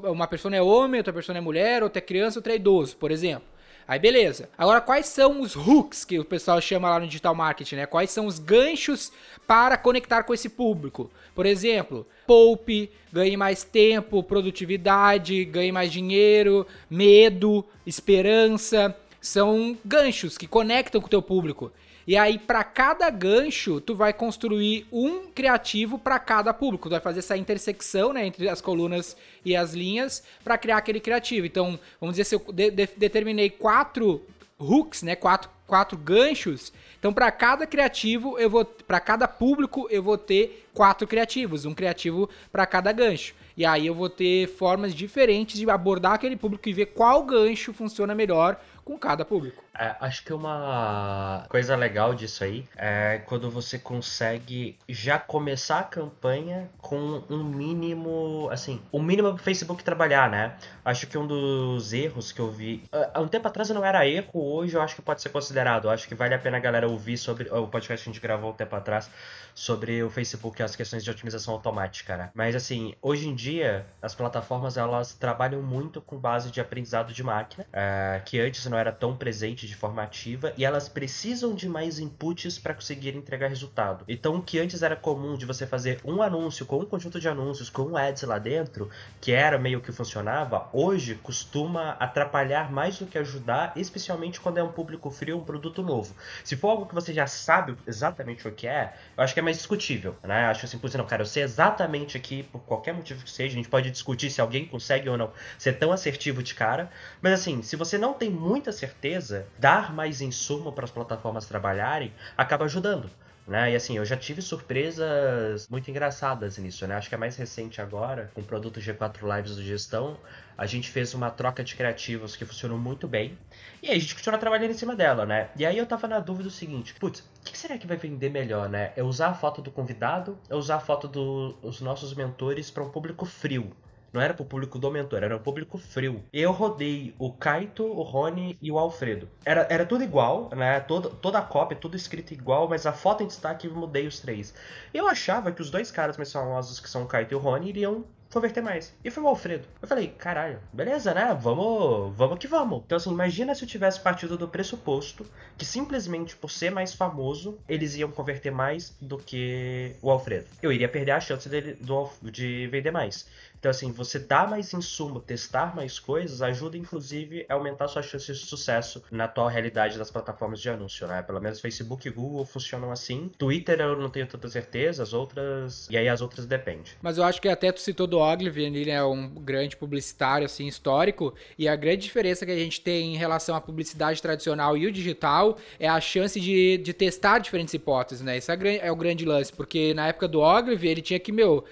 uma 0.03 0.27
pessoa 0.27 0.55
é 0.55 0.61
homem, 0.61 0.99
outra 0.99 1.11
pessoa 1.11 1.37
é 1.37 1.41
mulher, 1.41 1.83
outra 1.83 1.99
é 1.99 2.01
criança, 2.01 2.39
outra 2.39 2.53
é 2.53 2.55
idoso, 2.55 2.95
por 2.95 3.11
exemplo. 3.11 3.54
Aí 3.87 3.99
beleza. 3.99 4.49
Agora, 4.57 4.81
quais 4.81 5.05
são 5.05 5.41
os 5.41 5.55
hooks 5.55 6.03
que 6.03 6.17
o 6.19 6.25
pessoal 6.25 6.59
chama 6.59 6.89
lá 6.89 6.99
no 6.99 7.05
digital 7.05 7.35
marketing, 7.35 7.75
né? 7.75 7.85
Quais 7.85 8.09
são 8.09 8.25
os 8.25 8.39
ganchos 8.39 9.11
para 9.45 9.77
conectar 9.77 10.23
com 10.23 10.33
esse 10.33 10.49
público? 10.49 11.11
Por 11.35 11.45
exemplo, 11.45 12.05
poupe, 12.25 12.89
ganhe 13.13 13.37
mais 13.37 13.63
tempo, 13.63 14.23
produtividade, 14.23 15.45
ganhe 15.45 15.71
mais 15.71 15.91
dinheiro, 15.91 16.65
medo, 16.89 17.63
esperança. 17.85 18.95
São 19.21 19.77
ganchos 19.85 20.37
que 20.37 20.47
conectam 20.47 20.99
com 20.99 21.07
o 21.07 21.09
teu 21.09 21.21
público. 21.21 21.71
E 22.07 22.15
aí, 22.15 22.37
para 22.37 22.63
cada 22.63 23.09
gancho, 23.09 23.81
tu 23.81 23.95
vai 23.95 24.13
construir 24.13 24.85
um 24.91 25.25
criativo 25.27 25.97
para 25.97 26.19
cada 26.19 26.53
público. 26.53 26.87
Tu 26.87 26.91
vai 26.91 27.01
fazer 27.01 27.19
essa 27.19 27.35
intersecção 27.35 28.13
né, 28.13 28.27
entre 28.27 28.47
as 28.47 28.61
colunas 28.61 29.17
e 29.43 29.55
as 29.55 29.73
linhas 29.73 30.23
para 30.43 30.57
criar 30.57 30.77
aquele 30.77 30.99
criativo. 30.99 31.47
Então, 31.47 31.79
vamos 31.99 32.15
dizer, 32.15 32.25
se 32.25 32.35
eu 32.35 32.45
de 32.53 32.69
de 32.69 32.87
determinei 32.95 33.49
quatro 33.49 34.23
hooks, 34.59 35.01
né, 35.01 35.15
quatro, 35.15 35.49
quatro 35.67 35.97
ganchos, 35.97 36.71
então 36.97 37.11
para 37.11 37.29
cada 37.31 37.67
criativo 37.67 38.39
eu 38.39 38.49
vou, 38.49 38.63
para 38.63 38.99
cada 38.99 39.27
público 39.27 39.87
eu 39.89 40.01
vou 40.01 40.17
ter 40.17 40.65
quatro 40.73 41.05
criativos, 41.07 41.65
um 41.65 41.73
criativo 41.73 42.29
para 42.51 42.65
cada 42.65 42.91
gancho. 42.91 43.33
E 43.57 43.65
aí 43.65 43.87
eu 43.87 43.95
vou 43.95 44.09
ter 44.09 44.47
formas 44.47 44.93
diferentes 44.93 45.57
de 45.57 45.69
abordar 45.69 46.13
aquele 46.13 46.37
público 46.37 46.69
e 46.69 46.73
ver 46.73 46.87
qual 46.87 47.23
gancho 47.23 47.73
funciona 47.73 48.15
melhor 48.15 48.59
com 48.83 48.97
cada 48.97 49.25
público. 49.25 49.64
É, 49.77 49.95
acho 49.99 50.23
que 50.23 50.33
uma 50.33 51.45
coisa 51.49 51.75
legal 51.75 52.13
disso 52.13 52.43
aí 52.43 52.65
é 52.77 53.21
quando 53.25 53.49
você 53.51 53.77
consegue 53.77 54.77
já 54.87 55.19
começar 55.19 55.79
a 55.79 55.83
campanha 55.83 56.69
com 56.77 57.23
um 57.29 57.43
mínimo, 57.43 58.47
assim, 58.51 58.81
o 58.91 58.99
um 58.99 59.03
mínimo 59.03 59.33
pro 59.33 59.43
Facebook 59.43 59.83
trabalhar, 59.83 60.29
né? 60.29 60.55
Acho 60.83 61.07
que 61.07 61.17
um 61.17 61.27
dos 61.27 61.93
erros 61.93 62.31
que 62.31 62.39
eu 62.39 62.51
vi. 62.51 62.83
Há 63.13 63.19
um 63.19 63.27
tempo 63.27 63.47
atrás 63.47 63.69
não 63.69 63.83
era 63.83 64.07
erro, 64.07 64.29
hoje 64.33 64.75
eu 64.75 64.81
acho 64.81 64.95
que 64.95 65.01
pode 65.01 65.21
ser 65.21 65.29
considerado. 65.29 65.89
Acho 65.89 66.07
que 66.07 66.15
vale 66.15 66.33
a 66.33 66.39
pena 66.39 66.57
a 66.57 66.59
galera 66.59 66.87
ouvir 66.87 67.17
sobre 67.17 67.49
o 67.49 67.67
podcast 67.67 68.03
que 68.03 68.09
a 68.09 68.13
gente 68.13 68.21
gravou 68.21 68.51
um 68.51 68.53
tempo 68.53 68.75
atrás 68.75 69.09
sobre 69.53 70.03
o 70.03 70.09
Facebook 70.09 70.61
e 70.61 70.63
as 70.63 70.75
questões 70.75 71.03
de 71.03 71.09
otimização 71.09 71.53
automática, 71.53 72.17
né? 72.17 72.29
Mas 72.33 72.55
assim, 72.55 72.93
hoje 73.01 73.27
em 73.27 73.33
dia, 73.33 73.85
as 74.01 74.13
plataformas 74.13 74.77
elas 74.77 75.13
trabalham 75.13 75.61
muito 75.61 76.01
com 76.01 76.17
base 76.17 76.51
de 76.51 76.59
aprendizado 76.59 77.13
de 77.13 77.23
máquina, 77.23 77.65
é, 77.71 78.21
que 78.25 78.39
antes 78.39 78.65
não 78.65 78.77
era 78.77 78.91
tão 78.91 79.15
presente 79.15 79.64
de 79.65 79.75
forma 79.75 80.03
ativa, 80.03 80.53
e 80.57 80.65
elas 80.65 80.87
precisam 80.87 81.53
de 81.53 81.67
mais 81.67 81.99
inputs 81.99 82.57
para 82.57 82.73
conseguir 82.73 83.15
entregar 83.15 83.47
resultado. 83.47 84.03
Então, 84.07 84.35
o 84.35 84.41
que 84.41 84.59
antes 84.59 84.83
era 84.83 84.95
comum 84.95 85.35
de 85.37 85.45
você 85.45 85.65
fazer 85.65 85.99
um 86.03 86.21
anúncio 86.21 86.65
com 86.65 86.79
um 86.79 86.85
conjunto 86.85 87.19
de 87.19 87.27
anúncios, 87.27 87.69
com 87.69 87.83
um 87.83 87.97
ads 87.97 88.23
lá 88.23 88.37
dentro, 88.37 88.89
que 89.19 89.31
era 89.31 89.57
meio 89.57 89.81
que 89.81 89.91
funcionava, 89.91 90.69
hoje 90.73 91.15
costuma 91.15 91.91
atrapalhar 91.91 92.71
mais 92.71 92.97
do 92.97 93.05
que 93.05 93.17
ajudar, 93.17 93.73
especialmente 93.75 94.39
quando 94.39 94.57
é 94.57 94.63
um 94.63 94.71
público 94.71 95.09
frio, 95.09 95.37
um 95.37 95.43
produto 95.43 95.81
novo. 95.81 96.15
Se 96.43 96.55
for 96.55 96.69
algo 96.69 96.85
que 96.85 96.95
você 96.95 97.13
já 97.13 97.27
sabe 97.27 97.75
exatamente 97.87 98.47
o 98.47 98.51
que 98.51 98.67
é, 98.67 98.93
eu 99.17 99.23
acho 99.23 99.33
que 99.33 99.39
é 99.39 99.43
mais 99.43 99.57
discutível, 99.57 100.15
né? 100.23 100.45
Acho 100.45 100.65
assim, 100.65 100.79
não, 100.97 101.05
cara, 101.05 101.23
eu 101.23 101.25
sei 101.25 101.43
exatamente 101.43 102.17
aqui, 102.17 102.43
por 102.43 102.59
qualquer 102.61 102.93
motivo 102.93 103.23
que 103.23 103.31
seja, 103.31 103.53
a 103.53 103.57
gente 103.57 103.69
pode 103.69 103.89
discutir 103.91 104.29
se 104.29 104.41
alguém 104.41 104.65
consegue 104.65 105.09
ou 105.09 105.17
não 105.17 105.31
ser 105.57 105.73
tão 105.73 105.91
assertivo 105.91 106.43
de 106.43 106.53
cara, 106.53 106.89
mas 107.21 107.33
assim, 107.33 107.61
se 107.61 107.75
você 107.75 107.97
não 107.97 108.13
tem 108.13 108.29
muita 108.29 108.71
certeza, 108.71 109.47
dar 109.57 109.93
mais 109.93 110.21
insumo 110.21 110.71
para 110.71 110.85
as 110.85 110.91
plataformas 110.91 111.45
trabalharem 111.45 112.13
acaba 112.37 112.65
ajudando. 112.65 113.09
Né? 113.47 113.73
E 113.73 113.75
assim, 113.75 113.95
eu 113.95 114.03
já 114.03 114.17
tive 114.17 114.41
surpresas 114.41 115.67
muito 115.69 115.89
engraçadas 115.91 116.57
nisso, 116.57 116.87
né? 116.87 116.95
Acho 116.95 117.09
que 117.09 117.13
é 117.13 117.17
mais 117.17 117.35
recente 117.35 117.79
agora, 117.79 118.31
com 118.33 118.41
o 118.41 118.43
produto 118.43 118.79
G4 118.79 119.19
Lives 119.21 119.55
do 119.55 119.61
Gestão, 119.61 120.17
a 120.57 120.65
gente 120.65 120.89
fez 120.89 121.13
uma 121.13 121.29
troca 121.29 121.63
de 121.63 121.75
criativos 121.75 122.35
que 122.35 122.43
funcionou 122.43 122.79
muito 122.79 123.07
bem. 123.07 123.37
E 123.83 123.89
aí 123.91 123.97
a 123.97 123.99
gente 123.99 124.15
continua 124.15 124.39
trabalhando 124.39 124.71
em 124.71 124.75
cima 124.75 124.95
dela, 124.95 125.27
né? 125.27 125.49
E 125.55 125.63
aí 125.63 125.77
eu 125.77 125.85
tava 125.85 126.07
na 126.07 126.19
dúvida 126.19 126.45
do 126.45 126.51
seguinte, 126.51 126.95
putz, 126.95 127.19
o 127.19 127.23
que 127.43 127.55
será 127.55 127.77
que 127.77 127.85
vai 127.85 127.97
vender 127.97 128.29
melhor, 128.29 128.67
né? 128.67 128.91
É 128.95 129.03
usar 129.03 129.27
a 129.27 129.33
foto 129.35 129.61
do 129.61 129.69
convidado, 129.69 130.39
é 130.49 130.55
usar 130.55 130.77
a 130.77 130.79
foto 130.79 131.07
dos 131.07 131.81
nossos 131.81 132.15
mentores 132.15 132.71
para 132.71 132.83
um 132.83 132.89
público 132.89 133.27
frio. 133.27 133.71
Não 134.15 134.21
era 134.21 134.33
pro 134.33 134.45
público 134.45 134.79
do 134.79 134.89
mentor, 134.89 135.23
era 135.23 135.35
o 135.35 135.41
público 135.41 135.77
frio. 135.77 136.23
Eu 136.31 136.53
rodei 136.53 137.13
o 137.19 137.33
Kaito, 137.33 137.83
o 137.83 138.01
Rony 138.01 138.57
e 138.61 138.71
o 138.71 138.79
Alfredo. 138.79 139.27
Era, 139.43 139.67
era 139.69 139.85
tudo 139.85 140.05
igual, 140.05 140.49
né? 140.55 140.79
Toda, 140.79 141.37
a 141.37 141.41
cópia, 141.41 141.77
tudo 141.77 141.97
escrito 141.97 142.33
igual, 142.33 142.69
mas 142.69 142.85
a 142.85 142.93
foto 142.93 143.23
em 143.23 143.27
destaque 143.27 143.67
eu 143.67 143.75
mudei 143.75 144.07
os 144.07 144.21
três. 144.21 144.53
Eu 144.93 145.05
achava 145.05 145.51
que 145.51 145.61
os 145.61 145.69
dois 145.69 145.91
caras 145.91 146.15
mais 146.15 146.31
famosos, 146.31 146.79
que 146.79 146.89
são 146.89 147.03
o 147.03 147.07
Kaito 147.07 147.33
e 147.33 147.35
o 147.35 147.39
Rony, 147.39 147.67
iriam 147.67 148.05
converter 148.35 148.61
mais. 148.61 148.93
E 149.03 149.09
foi 149.09 149.23
o 149.23 149.27
Alfredo. 149.27 149.65
Eu 149.81 149.87
falei, 149.87 150.09
caralho, 150.09 150.59
beleza, 150.73 151.13
né? 151.13 151.37
Vamos, 151.39 152.15
vamos 152.15 152.37
que 152.37 152.47
vamos. 152.47 152.83
Então, 152.85 152.97
assim, 152.97 153.09
imagina 153.09 153.55
se 153.55 153.63
eu 153.63 153.67
tivesse 153.67 153.99
partido 153.99 154.37
do 154.37 154.47
pressuposto 154.47 155.25
que 155.57 155.65
simplesmente 155.65 156.35
por 156.35 156.51
ser 156.51 156.69
mais 156.69 156.93
famoso, 156.93 157.57
eles 157.67 157.95
iam 157.95 158.11
converter 158.11 158.51
mais 158.51 158.95
do 158.99 159.17
que 159.17 159.95
o 160.01 160.11
Alfredo. 160.11 160.47
Eu 160.61 160.71
iria 160.71 160.89
perder 160.89 161.11
a 161.11 161.19
chance 161.19 161.47
dele, 161.47 161.77
do, 161.79 162.09
de 162.21 162.67
vender 162.67 162.91
mais. 162.91 163.25
Então, 163.65 163.71
assim, 163.71 163.91
você 163.91 164.19
dar 164.19 164.47
mais 164.47 164.71
insumo, 164.75 165.19
testar 165.19 165.75
mais 165.75 165.97
coisas, 165.97 166.39
ajuda, 166.43 166.77
inclusive, 166.77 167.47
a 167.49 167.55
aumentar 167.55 167.87
sua 167.87 168.03
chance 168.03 168.31
de 168.31 168.37
sucesso 168.37 169.01
na 169.09 169.23
atual 169.23 169.47
realidade 169.47 169.97
das 169.97 170.11
plataformas 170.11 170.61
de 170.61 170.69
anúncio, 170.69 171.07
né? 171.07 171.23
Pelo 171.23 171.41
menos 171.41 171.59
Facebook 171.59 172.07
e 172.07 172.11
Google 172.11 172.45
funcionam 172.45 172.91
assim. 172.91 173.31
Twitter 173.39 173.81
eu 173.81 173.97
não 173.97 174.07
tenho 174.07 174.27
tanta 174.27 174.47
certeza, 174.49 175.01
as 175.01 175.13
outras... 175.13 175.87
E 175.89 175.97
aí 175.97 176.07
as 176.07 176.21
outras 176.21 176.45
depende. 176.45 176.95
Mas 177.01 177.17
eu 177.17 177.23
acho 177.23 177.41
que 177.41 177.49
até 177.49 177.71
tu 177.71 177.79
citou 177.79 178.05
do 178.05 178.19
Ogilvy, 178.19 178.65
ele 178.65 178.91
é 178.91 179.03
um 179.03 179.27
grande 179.29 179.75
publicitário, 179.75 180.45
assim, 180.45 180.67
histórico, 180.67 181.33
e 181.57 181.67
a 181.67 181.75
grande 181.75 182.03
diferença 182.03 182.45
que 182.45 182.51
a 182.51 182.55
gente 182.55 182.79
tem 182.81 183.15
em 183.15 183.17
relação 183.17 183.55
à 183.55 183.61
publicidade 183.61 184.21
tradicional 184.21 184.77
e 184.77 184.85
o 184.85 184.91
digital 184.91 185.57
é 185.79 185.89
a 185.89 185.99
chance 185.99 186.39
de, 186.39 186.77
de 186.77 186.93
testar 186.93 187.39
diferentes 187.39 187.73
hipóteses, 187.73 188.23
né? 188.23 188.37
Isso 188.37 188.51
é, 188.51 188.77
é 188.77 188.91
o 188.91 188.95
grande 188.95 189.25
lance, 189.25 189.51
porque 189.51 189.91
na 189.95 190.09
época 190.09 190.27
do 190.27 190.41
Ogilvy, 190.41 190.87
ele 190.87 191.01
tinha 191.01 191.19
que, 191.19 191.31
meu, 191.31 191.65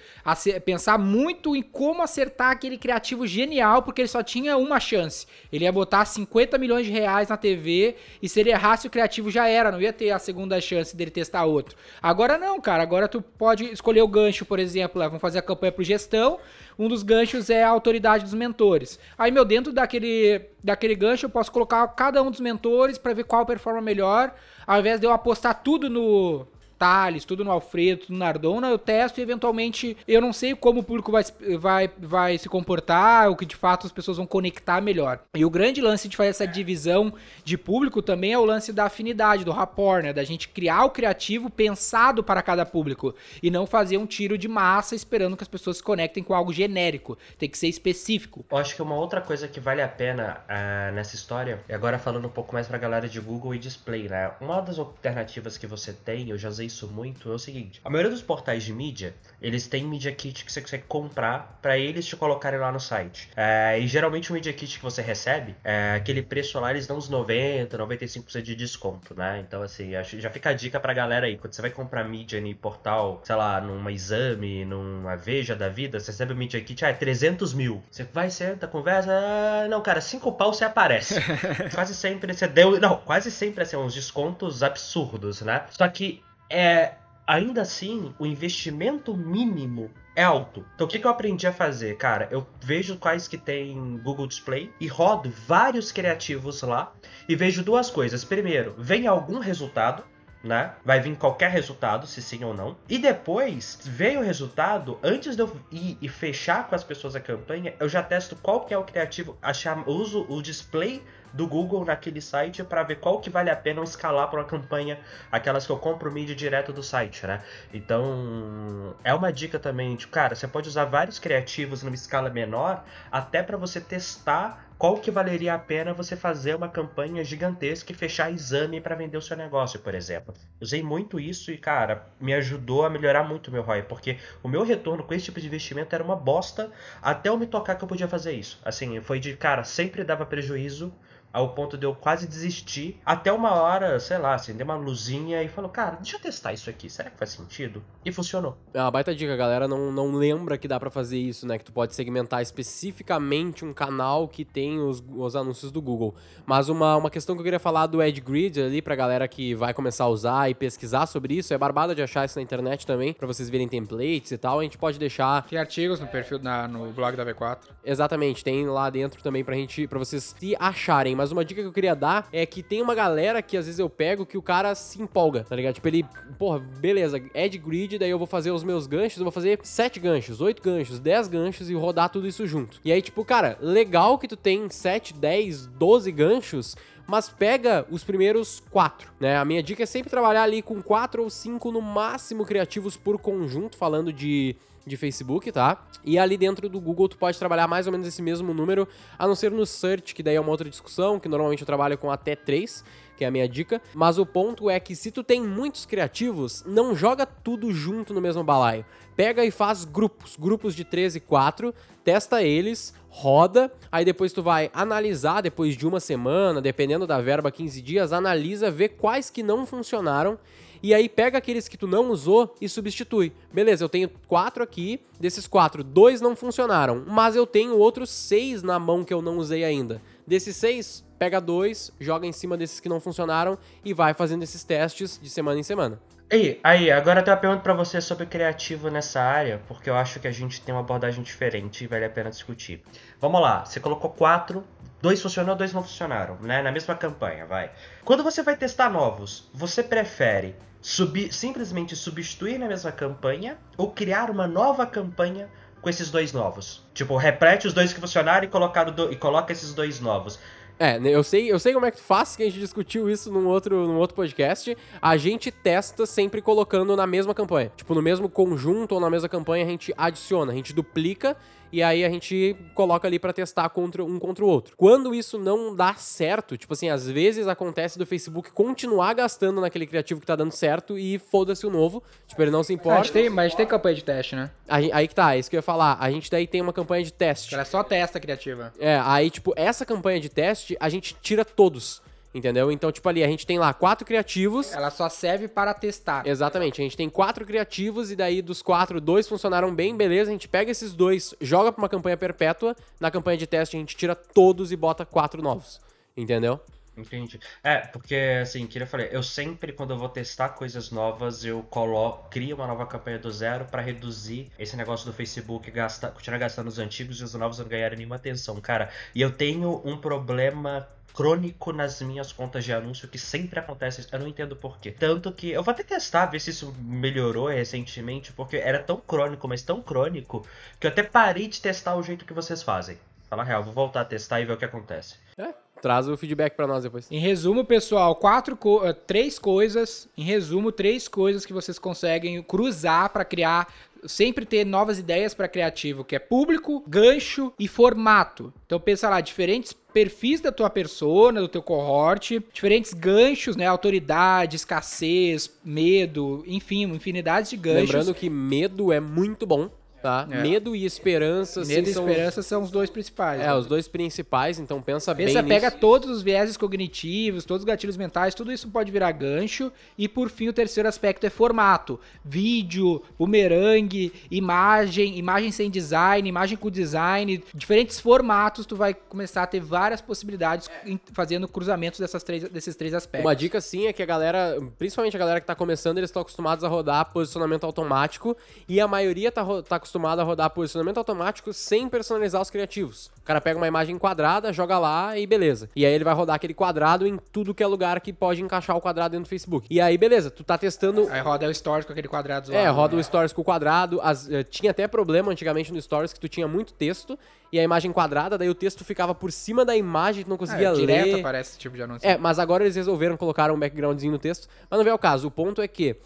pensar 0.64 0.98
muito 0.98 1.54
em 1.54 1.62
como 1.62 1.83
acertar 2.02 2.50
aquele 2.50 2.78
criativo 2.78 3.26
genial, 3.26 3.82
porque 3.82 4.02
ele 4.02 4.08
só 4.08 4.22
tinha 4.22 4.56
uma 4.56 4.78
chance. 4.78 5.26
Ele 5.52 5.64
ia 5.64 5.72
botar 5.72 6.04
50 6.04 6.56
milhões 6.58 6.86
de 6.86 6.92
reais 6.92 7.28
na 7.28 7.36
TV 7.36 7.96
e 8.22 8.28
se 8.28 8.40
ele 8.40 8.50
errasse 8.50 8.86
o 8.86 8.90
criativo 8.90 9.30
já 9.30 9.48
era, 9.48 9.72
não 9.72 9.80
ia 9.80 9.92
ter 9.92 10.10
a 10.10 10.18
segunda 10.18 10.60
chance 10.60 10.96
dele 10.96 11.10
testar 11.10 11.44
outro. 11.44 11.76
Agora 12.02 12.38
não, 12.38 12.60
cara, 12.60 12.82
agora 12.82 13.08
tu 13.08 13.20
pode 13.20 13.64
escolher 13.64 14.02
o 14.02 14.08
gancho, 14.08 14.44
por 14.44 14.58
exemplo, 14.58 15.02
vamos 15.02 15.20
fazer 15.20 15.38
a 15.38 15.42
campanha 15.42 15.72
pro 15.72 15.84
gestão, 15.84 16.38
um 16.78 16.88
dos 16.88 17.02
ganchos 17.02 17.50
é 17.50 17.62
a 17.62 17.68
autoridade 17.68 18.24
dos 18.24 18.34
mentores. 18.34 18.98
Aí, 19.16 19.30
meu, 19.30 19.44
dentro 19.44 19.72
daquele, 19.72 20.42
daquele 20.62 20.94
gancho 20.94 21.26
eu 21.26 21.30
posso 21.30 21.50
colocar 21.52 21.86
cada 21.88 22.22
um 22.22 22.30
dos 22.30 22.40
mentores 22.40 22.98
para 22.98 23.14
ver 23.14 23.24
qual 23.24 23.46
performa 23.46 23.80
melhor, 23.80 24.34
ao 24.66 24.80
invés 24.80 24.98
de 25.00 25.06
eu 25.06 25.12
apostar 25.12 25.62
tudo 25.62 25.88
no 25.88 26.46
Thales, 26.78 27.24
tudo 27.24 27.44
no 27.44 27.50
Alfredo, 27.50 28.02
tudo 28.02 28.12
no 28.12 28.18
Nardona, 28.18 28.68
eu 28.68 28.78
testo 28.78 29.20
e 29.20 29.22
eventualmente 29.22 29.96
eu 30.06 30.20
não 30.20 30.32
sei 30.32 30.54
como 30.54 30.80
o 30.80 30.84
público 30.84 31.12
vai, 31.12 31.24
vai, 31.58 31.90
vai 31.98 32.38
se 32.38 32.48
comportar, 32.48 33.30
o 33.30 33.36
que 33.36 33.46
de 33.46 33.56
fato 33.56 33.86
as 33.86 33.92
pessoas 33.92 34.16
vão 34.16 34.26
conectar 34.26 34.80
melhor. 34.80 35.20
E 35.34 35.44
o 35.44 35.50
grande 35.50 35.80
lance 35.80 36.08
de 36.08 36.16
fazer 36.16 36.30
essa 36.30 36.46
divisão 36.46 37.12
de 37.44 37.56
público 37.56 38.02
também 38.02 38.32
é 38.32 38.38
o 38.38 38.44
lance 38.44 38.72
da 38.72 38.84
afinidade, 38.84 39.44
do 39.44 39.52
rapport, 39.52 40.02
né? 40.02 40.12
Da 40.12 40.24
gente 40.24 40.48
criar 40.48 40.84
o 40.84 40.90
criativo 40.90 41.50
pensado 41.50 42.22
para 42.22 42.42
cada 42.42 42.66
público 42.66 43.14
e 43.42 43.50
não 43.50 43.66
fazer 43.66 43.96
um 43.96 44.06
tiro 44.06 44.36
de 44.36 44.48
massa 44.48 44.94
esperando 44.94 45.36
que 45.36 45.42
as 45.42 45.48
pessoas 45.48 45.78
se 45.78 45.82
conectem 45.82 46.22
com 46.22 46.34
algo 46.34 46.52
genérico. 46.52 47.16
Tem 47.38 47.48
que 47.48 47.58
ser 47.58 47.68
específico. 47.68 48.44
Eu 48.50 48.58
acho 48.58 48.74
que 48.74 48.82
uma 48.82 48.94
outra 48.94 49.20
coisa 49.20 49.48
que 49.48 49.60
vale 49.60 49.82
a 49.82 49.88
pena 49.88 50.40
uh, 50.44 50.94
nessa 50.94 51.14
história, 51.14 51.60
e 51.68 51.72
agora 51.72 51.98
falando 51.98 52.26
um 52.26 52.30
pouco 52.30 52.52
mais 52.52 52.66
pra 52.66 52.78
galera 52.78 53.08
de 53.08 53.20
Google 53.20 53.54
e 53.54 53.58
Display, 53.58 54.08
né? 54.08 54.32
Uma 54.40 54.60
das 54.60 54.78
alternativas 54.78 55.56
que 55.58 55.66
você 55.66 55.92
tem, 55.92 56.30
eu 56.30 56.38
já 56.38 56.48
usei 56.48 56.63
isso 56.64 56.88
muito 56.88 57.30
é 57.30 57.34
o 57.34 57.38
seguinte: 57.38 57.80
a 57.84 57.90
maioria 57.90 58.10
dos 58.10 58.22
portais 58.22 58.62
de 58.62 58.72
mídia, 58.72 59.14
eles 59.40 59.66
têm 59.66 59.84
media 59.84 60.12
kit 60.12 60.44
que 60.44 60.52
você 60.52 60.60
consegue 60.60 60.84
comprar 60.88 61.58
para 61.60 61.78
eles 61.78 62.06
te 62.06 62.16
colocarem 62.16 62.58
lá 62.58 62.72
no 62.72 62.80
site. 62.80 63.30
É, 63.36 63.78
e 63.78 63.86
geralmente 63.86 64.30
o 64.30 64.34
media 64.34 64.52
kit 64.52 64.78
que 64.78 64.82
você 64.82 65.02
recebe, 65.02 65.54
é, 65.62 65.94
aquele 65.94 66.22
preço 66.22 66.58
lá, 66.60 66.70
eles 66.70 66.86
dão 66.86 66.96
uns 66.96 67.08
90, 67.08 67.76
95% 67.78 68.42
de 68.42 68.54
desconto, 68.54 69.14
né? 69.14 69.44
Então, 69.46 69.62
assim, 69.62 69.90
já 69.90 70.30
fica 70.30 70.50
a 70.50 70.52
dica 70.52 70.80
pra 70.80 70.92
galera 70.92 71.26
aí. 71.26 71.36
Quando 71.36 71.52
você 71.52 71.62
vai 71.62 71.70
comprar 71.70 72.04
mídia 72.04 72.38
em 72.38 72.54
portal, 72.54 73.20
sei 73.24 73.36
lá, 73.36 73.60
numa 73.60 73.92
exame, 73.92 74.64
numa 74.64 75.16
veja 75.16 75.54
da 75.54 75.68
vida, 75.68 76.00
você 76.00 76.10
recebe 76.10 76.32
o 76.32 76.36
media 76.36 76.60
kit, 76.60 76.84
ah, 76.84 76.88
é 76.88 76.92
300 76.92 77.54
mil. 77.54 77.82
Você 77.90 78.04
vai, 78.04 78.30
senta, 78.30 78.66
conversa, 78.66 79.10
ah, 79.12 79.68
não, 79.68 79.80
cara, 79.82 80.00
cinco 80.00 80.32
pau 80.32 80.52
você 80.52 80.64
aparece. 80.64 81.14
quase 81.74 81.94
sempre 81.94 82.32
você 82.32 82.46
deu. 82.46 82.78
Não, 82.80 82.98
quase 82.98 83.30
sempre 83.30 83.62
assim, 83.62 83.76
uns 83.76 83.94
descontos 83.94 84.62
absurdos, 84.62 85.42
né? 85.42 85.64
Só 85.70 85.88
que 85.88 86.22
é 86.50 86.94
ainda 87.26 87.62
assim 87.62 88.14
o 88.18 88.26
investimento 88.26 89.16
mínimo 89.16 89.90
é 90.14 90.22
alto. 90.22 90.64
Então 90.74 90.86
o 90.86 90.90
que, 90.90 90.98
que 90.98 91.06
eu 91.06 91.10
aprendi 91.10 91.46
a 91.46 91.52
fazer, 91.52 91.96
cara? 91.96 92.28
Eu 92.30 92.46
vejo 92.60 92.96
quais 92.96 93.26
que 93.26 93.36
tem 93.36 93.98
Google 94.04 94.26
Display 94.26 94.70
e 94.80 94.86
rodo 94.86 95.32
vários 95.46 95.90
criativos 95.90 96.62
lá 96.62 96.92
e 97.28 97.34
vejo 97.34 97.64
duas 97.64 97.90
coisas. 97.90 98.24
Primeiro, 98.24 98.74
vem 98.78 99.06
algum 99.06 99.38
resultado 99.38 100.04
né? 100.44 100.74
Vai 100.84 101.00
vir 101.00 101.16
qualquer 101.16 101.50
resultado, 101.50 102.06
se 102.06 102.20
sim 102.20 102.44
ou 102.44 102.52
não. 102.52 102.76
E 102.86 102.98
depois, 102.98 103.78
veio 103.82 104.20
o 104.20 104.22
resultado, 104.22 104.98
antes 105.02 105.34
de 105.34 105.42
eu 105.42 105.56
ir 105.72 105.96
e 106.02 106.08
fechar 106.08 106.68
com 106.68 106.74
as 106.74 106.84
pessoas 106.84 107.16
a 107.16 107.20
campanha, 107.20 107.74
eu 107.80 107.88
já 107.88 108.02
testo 108.02 108.36
qual 108.36 108.60
que 108.60 108.74
é 108.74 108.78
o 108.78 108.84
criativo, 108.84 109.38
achar, 109.40 109.88
uso 109.88 110.26
o 110.28 110.42
display 110.42 111.02
do 111.34 111.46
Google 111.46 111.84
naquele 111.84 112.20
site 112.20 112.62
para 112.62 112.82
ver 112.84 113.00
qual 113.00 113.20
que 113.20 113.28
vale 113.28 113.50
a 113.50 113.56
pena 113.56 113.82
escalar 113.82 114.30
para 114.30 114.40
uma 114.40 114.46
campanha, 114.46 114.98
aquelas 115.30 115.66
que 115.66 115.72
eu 115.72 115.78
compro 115.78 116.10
mídia 116.10 116.34
direto 116.34 116.72
do 116.72 116.82
site, 116.82 117.26
né? 117.26 117.42
Então, 117.72 118.94
é 119.02 119.12
uma 119.12 119.32
dica 119.32 119.58
também, 119.58 119.96
tipo, 119.96 120.12
cara, 120.12 120.34
você 120.34 120.46
pode 120.46 120.68
usar 120.68 120.84
vários 120.84 121.18
criativos 121.18 121.82
numa 121.82 121.94
escala 121.94 122.30
menor, 122.30 122.84
até 123.10 123.42
para 123.42 123.56
você 123.56 123.80
testar 123.80 124.64
qual 124.78 124.98
que 124.98 125.10
valeria 125.10 125.54
a 125.54 125.58
pena 125.58 125.94
você 125.94 126.16
fazer 126.16 126.54
uma 126.54 126.68
campanha 126.68 127.24
gigantesca 127.24 127.92
e 127.92 127.94
fechar 127.94 128.32
exame 128.32 128.80
para 128.80 128.94
vender 128.94 129.16
o 129.16 129.22
seu 129.22 129.36
negócio, 129.36 129.78
por 129.80 129.94
exemplo. 129.94 130.34
Usei 130.60 130.82
muito 130.82 131.18
isso 131.18 131.50
e, 131.50 131.56
cara, 131.56 132.06
me 132.20 132.34
ajudou 132.34 132.84
a 132.84 132.90
melhorar 132.90 133.22
muito 133.22 133.48
o 133.48 133.52
meu 133.52 133.62
ROI, 133.62 133.82
porque 133.82 134.18
o 134.42 134.48
meu 134.48 134.64
retorno 134.64 135.04
com 135.04 135.14
esse 135.14 135.26
tipo 135.26 135.40
de 135.40 135.46
investimento 135.46 135.94
era 135.94 136.02
uma 136.02 136.16
bosta 136.16 136.70
até 137.00 137.28
eu 137.28 137.38
me 137.38 137.46
tocar 137.46 137.76
que 137.76 137.84
eu 137.84 137.88
podia 137.88 138.08
fazer 138.08 138.32
isso. 138.32 138.60
Assim, 138.64 139.00
foi 139.00 139.20
de, 139.20 139.36
cara, 139.36 139.64
sempre 139.64 140.04
dava 140.04 140.26
prejuízo, 140.26 140.92
ao 141.34 141.48
ponto 141.48 141.76
de 141.76 141.84
eu 141.84 141.92
quase 141.96 142.28
desistir. 142.28 143.00
Até 143.04 143.32
uma 143.32 143.52
hora, 143.54 143.98
sei 143.98 144.18
lá, 144.18 144.34
acender 144.34 144.64
uma 144.64 144.76
luzinha 144.76 145.42
e 145.42 145.48
falou, 145.48 145.68
cara, 145.68 145.96
deixa 145.96 146.16
eu 146.16 146.20
testar 146.20 146.52
isso 146.52 146.70
aqui, 146.70 146.88
será 146.88 147.10
que 147.10 147.18
faz 147.18 147.30
sentido? 147.30 147.82
E 148.04 148.12
funcionou. 148.12 148.56
É 148.72 148.80
uma 148.80 148.90
baita 148.90 149.12
dica, 149.12 149.34
galera. 149.34 149.66
Não, 149.66 149.90
não 149.90 150.12
lembra 150.12 150.56
que 150.56 150.68
dá 150.68 150.78
para 150.78 150.90
fazer 150.90 151.18
isso, 151.18 151.44
né? 151.44 151.58
Que 151.58 151.64
tu 151.64 151.72
pode 151.72 151.92
segmentar 151.92 152.40
especificamente 152.40 153.64
um 153.64 153.72
canal 153.72 154.28
que 154.28 154.44
tem 154.44 154.78
os, 154.78 155.02
os 155.16 155.34
anúncios 155.34 155.72
do 155.72 155.82
Google. 155.82 156.14
Mas 156.46 156.68
uma, 156.68 156.96
uma 156.96 157.10
questão 157.10 157.34
que 157.34 157.40
eu 157.40 157.44
queria 157.44 157.58
falar 157.58 157.86
do 157.86 158.00
Ad 158.00 158.20
Grid 158.20 158.62
ali, 158.62 158.80
pra 158.80 158.94
galera 158.94 159.26
que 159.26 159.54
vai 159.56 159.74
começar 159.74 160.04
a 160.04 160.08
usar 160.08 160.48
e 160.48 160.54
pesquisar 160.54 161.06
sobre 161.06 161.34
isso, 161.34 161.52
é 161.52 161.58
barbada 161.58 161.96
de 161.96 162.02
achar 162.02 162.24
isso 162.24 162.38
na 162.38 162.42
internet 162.42 162.86
também, 162.86 163.12
para 163.12 163.26
vocês 163.26 163.50
verem 163.50 163.66
templates 163.66 164.30
e 164.30 164.38
tal. 164.38 164.60
A 164.60 164.62
gente 164.62 164.78
pode 164.78 165.00
deixar. 165.00 165.44
Tem 165.48 165.58
artigos 165.58 165.98
no 165.98 166.06
perfil, 166.06 166.38
na, 166.38 166.68
no 166.68 166.92
blog 166.92 167.16
da 167.16 167.26
V4. 167.26 167.58
Exatamente, 167.84 168.44
tem 168.44 168.66
lá 168.66 168.88
dentro 168.88 169.20
também 169.20 169.42
pra 169.42 169.56
gente, 169.56 169.88
pra 169.88 169.98
vocês 169.98 170.34
se 170.38 170.54
acharem. 170.60 171.16
Mas 171.16 171.23
mas 171.24 171.32
uma 171.32 171.42
dica 171.42 171.62
que 171.62 171.66
eu 171.66 171.72
queria 171.72 171.96
dar 171.96 172.28
é 172.30 172.44
que 172.44 172.62
tem 172.62 172.82
uma 172.82 172.94
galera 172.94 173.40
que 173.40 173.56
às 173.56 173.64
vezes 173.64 173.78
eu 173.78 173.88
pego 173.88 174.26
que 174.26 174.36
o 174.36 174.42
cara 174.42 174.74
se 174.74 175.00
empolga, 175.00 175.42
tá 175.42 175.56
ligado? 175.56 175.74
Tipo, 175.74 175.88
ele, 175.88 176.04
porra, 176.38 176.58
beleza, 176.58 177.16
add 177.34 177.56
grid, 177.56 177.98
daí 177.98 178.10
eu 178.10 178.18
vou 178.18 178.26
fazer 178.26 178.50
os 178.50 178.62
meus 178.62 178.86
ganchos, 178.86 179.16
eu 179.16 179.24
vou 179.24 179.32
fazer 179.32 179.58
7 179.62 179.98
ganchos, 180.00 180.42
8 180.42 180.62
ganchos, 180.62 180.98
10 180.98 181.28
ganchos 181.28 181.70
e 181.70 181.74
rodar 181.74 182.10
tudo 182.10 182.28
isso 182.28 182.46
junto. 182.46 182.78
E 182.84 182.92
aí, 182.92 183.00
tipo, 183.00 183.24
cara, 183.24 183.56
legal 183.58 184.18
que 184.18 184.28
tu 184.28 184.36
tem 184.36 184.68
7, 184.68 185.14
10, 185.14 185.66
12 185.68 186.12
ganchos, 186.12 186.76
mas 187.06 187.30
pega 187.30 187.86
os 187.90 188.04
primeiros 188.04 188.62
quatro, 188.70 189.10
né? 189.18 189.38
A 189.38 189.44
minha 189.46 189.62
dica 189.62 189.82
é 189.82 189.86
sempre 189.86 190.10
trabalhar 190.10 190.42
ali 190.42 190.60
com 190.60 190.82
quatro 190.82 191.22
ou 191.22 191.30
cinco 191.30 191.72
no 191.72 191.80
máximo 191.80 192.44
criativos 192.44 192.98
por 192.98 193.18
conjunto, 193.18 193.78
falando 193.78 194.12
de 194.12 194.56
de 194.86 194.96
Facebook, 194.96 195.50
tá? 195.50 195.86
E 196.04 196.18
ali 196.18 196.36
dentro 196.36 196.68
do 196.68 196.80
Google 196.80 197.08
tu 197.08 197.16
pode 197.16 197.38
trabalhar 197.38 197.66
mais 197.66 197.86
ou 197.86 197.92
menos 197.92 198.06
esse 198.06 198.20
mesmo 198.20 198.52
número, 198.52 198.86
a 199.18 199.26
não 199.26 199.34
ser 199.34 199.50
no 199.50 199.64
search, 199.64 200.14
que 200.14 200.22
daí 200.22 200.36
é 200.36 200.40
uma 200.40 200.50
outra 200.50 200.68
discussão, 200.68 201.18
que 201.18 201.28
normalmente 201.28 201.62
eu 201.62 201.66
trabalho 201.66 201.96
com 201.96 202.10
até 202.10 202.36
3, 202.36 202.84
que 203.16 203.24
é 203.24 203.28
a 203.28 203.30
minha 203.30 203.48
dica. 203.48 203.80
Mas 203.94 204.18
o 204.18 204.26
ponto 204.26 204.68
é 204.68 204.78
que 204.78 204.94
se 204.94 205.10
tu 205.10 205.22
tem 205.22 205.42
muitos 205.42 205.86
criativos, 205.86 206.62
não 206.66 206.94
joga 206.94 207.24
tudo 207.24 207.72
junto 207.72 208.12
no 208.12 208.20
mesmo 208.20 208.44
balaio. 208.44 208.84
Pega 209.16 209.44
e 209.44 209.50
faz 209.50 209.84
grupos, 209.84 210.36
grupos 210.36 210.74
de 210.74 210.84
3 210.84 211.16
e 211.16 211.20
4, 211.20 211.72
testa 212.02 212.42
eles, 212.42 212.92
roda, 213.08 213.72
aí 213.90 214.04
depois 214.04 214.32
tu 214.32 214.42
vai 214.42 214.70
analisar 214.74 215.40
depois 215.40 215.76
de 215.76 215.86
uma 215.86 216.00
semana, 216.00 216.60
dependendo 216.60 217.06
da 217.06 217.20
verba, 217.20 217.50
15 217.50 217.80
dias, 217.80 218.12
analisa, 218.12 218.70
vê 218.70 218.88
quais 218.88 219.30
que 219.30 219.42
não 219.42 219.64
funcionaram 219.64 220.38
e 220.84 220.92
aí 220.92 221.08
pega 221.08 221.38
aqueles 221.38 221.66
que 221.66 221.78
tu 221.78 221.86
não 221.86 222.10
usou 222.10 222.54
e 222.60 222.68
substitui. 222.68 223.32
Beleza, 223.50 223.82
eu 223.82 223.88
tenho 223.88 224.10
quatro 224.28 224.62
aqui, 224.62 225.00
desses 225.18 225.46
quatro, 225.46 225.82
dois 225.82 226.20
não 226.20 226.36
funcionaram, 226.36 227.02
mas 227.08 227.34
eu 227.34 227.46
tenho 227.46 227.78
outros 227.78 228.10
seis 228.10 228.62
na 228.62 228.78
mão 228.78 229.02
que 229.02 229.14
eu 229.14 229.22
não 229.22 229.38
usei 229.38 229.64
ainda. 229.64 230.02
Desses 230.26 230.56
seis, 230.56 231.02
pega 231.18 231.40
dois, 231.40 231.90
joga 231.98 232.26
em 232.26 232.32
cima 232.32 232.54
desses 232.54 232.80
que 232.80 232.88
não 232.90 233.00
funcionaram 233.00 233.56
e 233.82 233.94
vai 233.94 234.12
fazendo 234.12 234.42
esses 234.42 234.62
testes 234.62 235.18
de 235.22 235.30
semana 235.30 235.58
em 235.58 235.62
semana. 235.62 235.98
Aí, 236.30 236.60
aí, 236.62 236.90
agora 236.90 237.20
eu 237.20 237.24
tenho 237.24 237.34
uma 237.34 237.40
pergunta 237.40 237.62
pra 237.62 237.72
você 237.72 237.98
sobre 238.02 238.26
criativo 238.26 238.90
nessa 238.90 239.22
área, 239.22 239.62
porque 239.66 239.88
eu 239.88 239.94
acho 239.94 240.20
que 240.20 240.28
a 240.28 240.32
gente 240.32 240.60
tem 240.60 240.74
uma 240.74 240.82
abordagem 240.82 241.24
diferente 241.24 241.84
e 241.84 241.86
vale 241.86 242.04
a 242.04 242.10
pena 242.10 242.28
discutir. 242.28 242.82
Vamos 243.18 243.40
lá, 243.40 243.64
você 243.64 243.80
colocou 243.80 244.10
quatro, 244.10 244.62
dois 245.04 245.20
funcionaram, 245.20 245.58
dois 245.58 245.70
não 245.74 245.82
funcionaram, 245.82 246.38
né? 246.40 246.62
Na 246.62 246.72
mesma 246.72 246.94
campanha, 246.94 247.44
vai. 247.44 247.70
Quando 248.06 248.22
você 248.22 248.42
vai 248.42 248.56
testar 248.56 248.88
novos, 248.88 249.50
você 249.52 249.82
prefere 249.82 250.56
subir, 250.80 251.30
simplesmente 251.30 251.94
substituir 251.94 252.58
na 252.58 252.66
mesma 252.66 252.90
campanha 252.90 253.58
ou 253.76 253.90
criar 253.90 254.30
uma 254.30 254.46
nova 254.46 254.86
campanha 254.86 255.50
com 255.82 255.90
esses 255.90 256.10
dois 256.10 256.32
novos? 256.32 256.82
Tipo, 256.94 257.18
repete 257.18 257.66
os 257.66 257.74
dois 257.74 257.92
que 257.92 258.00
funcionaram 258.00 258.46
e, 258.46 258.48
colocar 258.48 258.84
do, 258.84 259.12
e 259.12 259.16
coloca 259.16 259.52
esses 259.52 259.74
dois 259.74 260.00
novos. 260.00 260.38
É, 260.78 260.98
né, 260.98 261.10
eu 261.10 261.22
sei, 261.22 261.52
eu 261.52 261.58
sei 261.58 261.74
como 261.74 261.84
é 261.84 261.90
que 261.90 262.00
faz, 262.00 262.34
que 262.34 262.42
a 262.42 262.46
gente 262.46 262.58
discutiu 262.58 263.08
isso 263.08 263.30
num 263.30 263.46
outro, 263.46 263.86
num 263.86 263.98
outro 263.98 264.16
podcast. 264.16 264.74
A 265.02 265.18
gente 265.18 265.50
testa 265.50 266.06
sempre 266.06 266.40
colocando 266.40 266.96
na 266.96 267.06
mesma 267.06 267.34
campanha. 267.34 267.70
Tipo, 267.76 267.94
no 267.94 268.00
mesmo 268.00 268.26
conjunto 268.26 268.92
ou 268.92 269.00
na 269.02 269.10
mesma 269.10 269.28
campanha 269.28 269.66
a 269.66 269.68
gente 269.68 269.92
adiciona, 269.98 270.50
a 270.50 270.54
gente 270.54 270.72
duplica 270.72 271.36
e 271.74 271.82
aí 271.82 272.04
a 272.04 272.08
gente 272.08 272.56
coloca 272.72 273.08
ali 273.08 273.18
para 273.18 273.32
testar 273.32 273.68
contra 273.68 274.04
um 274.04 274.18
contra 274.18 274.44
o 274.44 274.48
outro. 274.48 274.76
Quando 274.76 275.12
isso 275.12 275.36
não 275.36 275.74
dá 275.74 275.94
certo, 275.94 276.56
tipo 276.56 276.72
assim, 276.72 276.88
às 276.88 277.08
vezes 277.10 277.48
acontece 277.48 277.98
do 277.98 278.06
Facebook 278.06 278.52
continuar 278.52 279.12
gastando 279.14 279.60
naquele 279.60 279.84
criativo 279.86 280.20
que 280.20 280.26
tá 280.26 280.36
dando 280.36 280.52
certo 280.52 280.96
e 280.96 281.18
foda-se 281.18 281.66
o 281.66 281.70
novo, 281.70 282.00
tipo, 282.28 282.40
ele 282.40 282.52
não 282.52 282.62
se 282.62 282.72
a 282.72 282.74
importa. 282.74 283.02
gente 283.02 283.12
tem, 283.12 283.28
mas 283.28 283.54
tem 283.56 283.66
campanha 283.66 283.96
de 283.96 284.04
teste, 284.04 284.36
né? 284.36 284.50
Aí, 284.68 284.88
aí 284.92 285.08
que 285.08 285.14
tá, 285.16 285.34
é 285.34 285.40
isso 285.40 285.50
que 285.50 285.56
eu 285.56 285.58
ia 285.58 285.62
falar. 285.62 285.96
A 285.98 286.10
gente 286.12 286.30
daí 286.30 286.46
tem 286.46 286.60
uma 286.60 286.72
campanha 286.72 287.04
de 287.04 287.12
teste. 287.12 287.54
Ela 287.54 287.64
só 287.64 287.82
testa 287.82 288.18
a 288.18 288.20
criativa. 288.20 288.72
É, 288.78 289.00
aí, 289.02 289.28
tipo, 289.28 289.52
essa 289.56 289.84
campanha 289.84 290.20
de 290.20 290.28
teste, 290.28 290.76
a 290.78 290.88
gente 290.88 291.16
tira 291.20 291.44
todos, 291.44 292.00
entendeu? 292.34 292.70
Então, 292.72 292.90
tipo, 292.90 293.08
ali, 293.08 293.22
a 293.22 293.28
gente 293.28 293.46
tem 293.46 293.58
lá 293.58 293.72
quatro 293.72 294.04
criativos. 294.04 294.72
Ela 294.72 294.90
só 294.90 295.08
serve 295.08 295.46
para 295.46 295.72
testar. 295.72 296.26
Exatamente, 296.26 296.80
a 296.80 296.84
gente 296.84 296.96
tem 296.96 297.08
quatro 297.08 297.46
criativos 297.46 298.10
e 298.10 298.16
daí 298.16 298.42
dos 298.42 298.60
quatro, 298.60 299.00
dois 299.00 299.28
funcionaram 299.28 299.74
bem, 299.74 299.96
beleza. 299.96 300.30
A 300.30 300.32
gente 300.32 300.48
pega 300.48 300.70
esses 300.70 300.92
dois, 300.92 301.34
joga 301.40 301.70
pra 301.72 301.82
uma 301.82 301.88
campanha 301.88 302.16
perpétua. 302.16 302.74
Na 302.98 303.10
campanha 303.10 303.38
de 303.38 303.46
teste, 303.46 303.76
a 303.76 303.80
gente 303.80 303.96
tira 303.96 304.14
todos 304.14 304.72
e 304.72 304.76
bota 304.76 305.06
quatro 305.06 305.40
novos, 305.40 305.80
entendeu? 306.16 306.60
Entendi. 306.96 307.40
É, 307.62 307.78
porque 307.78 308.14
assim, 308.40 308.66
que 308.66 308.78
eu 308.78 308.86
falei, 308.86 309.08
eu 309.10 309.22
sempre 309.22 309.72
quando 309.72 309.90
eu 309.90 309.98
vou 309.98 310.08
testar 310.08 310.50
coisas 310.50 310.90
novas, 310.90 311.44
eu 311.44 311.62
coloco, 311.64 312.28
crio 312.30 312.54
uma 312.54 312.66
nova 312.66 312.86
campanha 312.86 313.18
do 313.18 313.30
zero 313.32 313.64
pra 313.64 313.82
reduzir 313.82 314.52
esse 314.58 314.76
negócio 314.76 315.04
do 315.04 315.12
Facebook 315.12 315.70
gastar, 315.72 316.10
continuar 316.10 316.38
gastando 316.38 316.68
os 316.68 316.78
antigos 316.78 317.20
e 317.20 317.24
os 317.24 317.34
novos 317.34 317.58
não 317.58 317.66
ganharem 317.66 317.98
nenhuma 317.98 318.16
atenção, 318.16 318.60
cara. 318.60 318.90
E 319.14 319.20
eu 319.20 319.32
tenho 319.32 319.82
um 319.84 319.96
problema 319.96 320.88
crônico 321.14 321.72
nas 321.72 322.02
minhas 322.02 322.32
contas 322.32 322.64
de 322.64 322.72
anúncio 322.72 323.08
que 323.08 323.18
sempre 323.18 323.58
acontece, 323.58 324.06
eu 324.10 324.18
não 324.18 324.28
entendo 324.28 324.56
porquê. 324.56 324.90
Tanto 324.90 325.32
que 325.32 325.50
eu 325.50 325.62
vou 325.62 325.72
até 325.72 325.82
testar, 325.82 326.26
ver 326.26 326.40
se 326.40 326.50
isso 326.50 326.74
melhorou 326.80 327.48
recentemente, 327.48 328.32
porque 328.32 328.56
era 328.56 328.80
tão 328.80 328.96
crônico, 328.96 329.46
mas 329.48 329.62
tão 329.62 329.80
crônico, 329.80 330.46
que 330.78 330.86
eu 330.86 330.90
até 330.90 331.02
parei 331.02 331.46
de 331.48 331.60
testar 331.60 331.96
o 331.96 332.02
jeito 332.02 332.24
que 332.24 332.32
vocês 332.32 332.62
fazem. 332.62 332.98
Fala 333.30 333.44
real, 333.44 333.62
vou 333.62 333.72
voltar 333.72 334.02
a 334.02 334.04
testar 334.04 334.40
e 334.40 334.44
ver 334.44 334.52
o 334.52 334.56
que 334.56 334.64
acontece. 334.64 335.16
É, 335.38 335.54
traz 335.84 336.08
o 336.08 336.16
feedback 336.16 336.56
pra 336.56 336.66
nós 336.66 336.82
depois. 336.82 337.06
Em 337.10 337.18
resumo, 337.18 337.62
pessoal, 337.62 338.16
quatro 338.16 338.56
co- 338.56 338.86
eh, 338.86 338.94
três 338.94 339.38
coisas, 339.38 340.08
em 340.16 340.22
resumo, 340.24 340.72
três 340.72 341.06
coisas 341.08 341.44
que 341.44 341.52
vocês 341.52 341.78
conseguem 341.78 342.42
cruzar 342.42 343.10
para 343.10 343.22
criar, 343.22 343.70
sempre 344.06 344.46
ter 344.46 344.64
novas 344.64 344.98
ideias 344.98 345.34
para 345.34 345.46
criativo, 345.46 346.02
que 346.02 346.16
é 346.16 346.18
público, 346.18 346.82
gancho 346.88 347.52
e 347.58 347.68
formato. 347.68 348.50
Então 348.64 348.80
pensa 348.80 349.10
lá, 349.10 349.20
diferentes 349.20 349.74
perfis 349.74 350.40
da 350.40 350.50
tua 350.50 350.70
persona, 350.70 351.40
do 351.42 351.48
teu 351.48 351.62
cohort, 351.62 352.40
diferentes 352.52 352.94
ganchos, 352.94 353.54
né, 353.54 353.66
autoridade, 353.66 354.56
escassez, 354.56 355.50
medo, 355.62 356.42
enfim, 356.46 356.84
infinidade 356.84 357.50
de 357.50 357.56
ganchos. 357.58 357.90
Lembrando 357.90 358.14
que 358.14 358.30
medo 358.30 358.90
é 358.90 359.00
muito 359.00 359.46
bom, 359.46 359.68
tá? 360.04 360.28
É. 360.30 360.42
Medo 360.42 360.76
e 360.76 360.84
esperança, 360.84 361.62
assim, 361.62 361.76
Medo 361.76 361.88
e 361.88 361.92
são 361.94 362.06
esperança 362.06 362.42
são 362.42 362.62
os 362.62 362.70
dois 362.70 362.90
principais. 362.90 363.38
Os, 363.40 363.44
é, 363.44 363.48
né? 363.48 363.54
os 363.54 363.66
dois 363.66 363.88
principais, 363.88 364.58
então 364.58 364.82
pensa, 364.82 365.14
Pensa, 365.14 365.40
bem 365.40 365.48
pega 365.48 365.68
nisso. 365.68 365.78
todos 365.80 366.10
os 366.10 366.20
vieses 366.22 366.58
cognitivos, 366.58 367.46
todos 367.46 367.62
os 367.62 367.64
gatilhos 367.64 367.96
mentais, 367.96 368.34
tudo 368.34 368.52
isso 368.52 368.68
pode 368.68 368.92
virar 368.92 369.10
gancho. 369.12 369.72
E 369.96 370.06
por 370.06 370.28
fim, 370.28 370.46
o 370.48 370.52
terceiro 370.52 370.86
aspecto 370.86 371.24
é 371.24 371.30
formato: 371.30 371.98
vídeo, 372.22 373.02
bumerangue, 373.18 374.12
imagem, 374.30 375.16
imagem 375.18 375.50
sem 375.50 375.70
design, 375.70 376.28
imagem 376.28 376.58
com 376.58 376.70
design, 376.70 377.42
diferentes 377.54 377.98
formatos. 377.98 378.66
Tu 378.66 378.76
vai 378.76 378.92
começar 378.92 379.42
a 379.42 379.46
ter 379.46 379.60
várias 379.60 380.02
possibilidades 380.02 380.68
em- 380.84 381.00
fazendo 381.14 381.48
cruzamentos 381.48 381.98
dessas 381.98 382.22
três, 382.22 382.44
desses 382.50 382.76
três 382.76 382.92
aspectos. 382.92 383.24
Uma 383.26 383.34
dica 383.34 383.58
sim 383.58 383.86
é 383.86 383.92
que 383.94 384.02
a 384.02 384.06
galera, 384.06 384.58
principalmente 384.78 385.16
a 385.16 385.18
galera 385.18 385.40
que 385.40 385.46
tá 385.46 385.54
começando, 385.54 385.96
eles 385.96 386.10
estão 386.10 386.20
acostumados 386.20 386.62
a 386.62 386.68
rodar 386.68 387.06
posicionamento 387.10 387.64
automático 387.64 388.36
e 388.68 388.78
a 388.82 388.86
maioria 388.86 389.32
tá, 389.32 389.42
tá 389.62 389.76
acostumada 389.76 389.93
a 390.22 390.24
rodar 390.24 390.50
posicionamento 390.50 390.98
automático 390.98 391.52
sem 391.52 391.88
personalizar 391.88 392.40
os 392.42 392.50
criativos. 392.50 393.10
O 393.18 393.22
cara 393.24 393.40
pega 393.40 393.56
uma 393.58 393.66
imagem 393.68 393.96
quadrada, 393.98 394.52
joga 394.52 394.78
lá 394.78 395.18
e 395.18 395.26
beleza. 395.26 395.68
E 395.74 395.84
aí 395.86 395.92
ele 395.92 396.04
vai 396.04 396.14
rodar 396.14 396.36
aquele 396.36 396.54
quadrado 396.54 397.06
em 397.06 397.18
tudo 397.32 397.54
que 397.54 397.62
é 397.62 397.66
lugar 397.66 398.00
que 398.00 398.12
pode 398.12 398.42
encaixar 398.42 398.76
o 398.76 398.80
quadrado 398.80 399.12
dentro 399.12 399.24
do 399.24 399.28
Facebook. 399.28 399.66
E 399.70 399.80
aí 399.80 399.96
beleza, 399.96 400.30
tu 400.30 400.44
tá 400.44 400.58
testando 400.58 401.08
Aí 401.10 401.20
roda 401.20 401.48
o 401.48 401.54
stories 401.54 401.84
com 401.86 401.92
aquele 401.92 402.08
quadrado 402.08 402.52
é, 402.54 402.68
roda 402.68 402.94
né? 402.96 403.00
o 403.00 403.04
Stories 403.04 403.32
com 403.32 403.40
o 403.40 403.44
quadrado. 403.44 404.00
as- 404.02 404.30
eh, 404.30 404.42
tinha 404.42 404.70
até 404.70 404.86
problema 404.86 405.30
antigamente 405.32 405.72
no 405.72 405.80
Stories 405.80 406.12
que 406.12 406.20
tu 406.20 406.28
tinha 406.28 406.46
muito 406.48 406.72
texto 406.74 407.18
e 407.52 407.58
a 407.58 407.62
imagem 407.62 407.92
quadrada, 407.92 408.36
daí 408.36 408.48
o 408.48 408.54
texto 408.54 408.84
ficava 408.84 409.14
por 409.14 409.30
cima 409.30 409.64
da 409.64 409.76
imagem, 409.76 410.24
tu 410.24 410.28
não 410.30 410.36
conseguia 410.36 410.68
É, 410.68 410.70
ler. 410.72 410.80
direto 410.80 411.16
aparece 411.20 411.50
esse 411.50 411.58
tipo 411.58 411.76
de 411.76 411.82
anúncio. 411.82 412.08
É, 412.08 412.18
mas 412.18 412.38
agora 412.38 412.64
eles 412.64 412.74
resolveram 412.74 413.16
colocar 413.16 413.50
um 413.52 413.58
backgroundzinho 413.58 414.12
no 414.12 414.18
texto. 414.18 414.48
Mas 414.68 414.80
não 414.80 414.86
é 414.90 414.92
o 414.94 414.98
caso. 414.98 415.28
O 415.28 415.30
ponto 415.30 415.62
é 415.62 415.68
que 415.68 415.96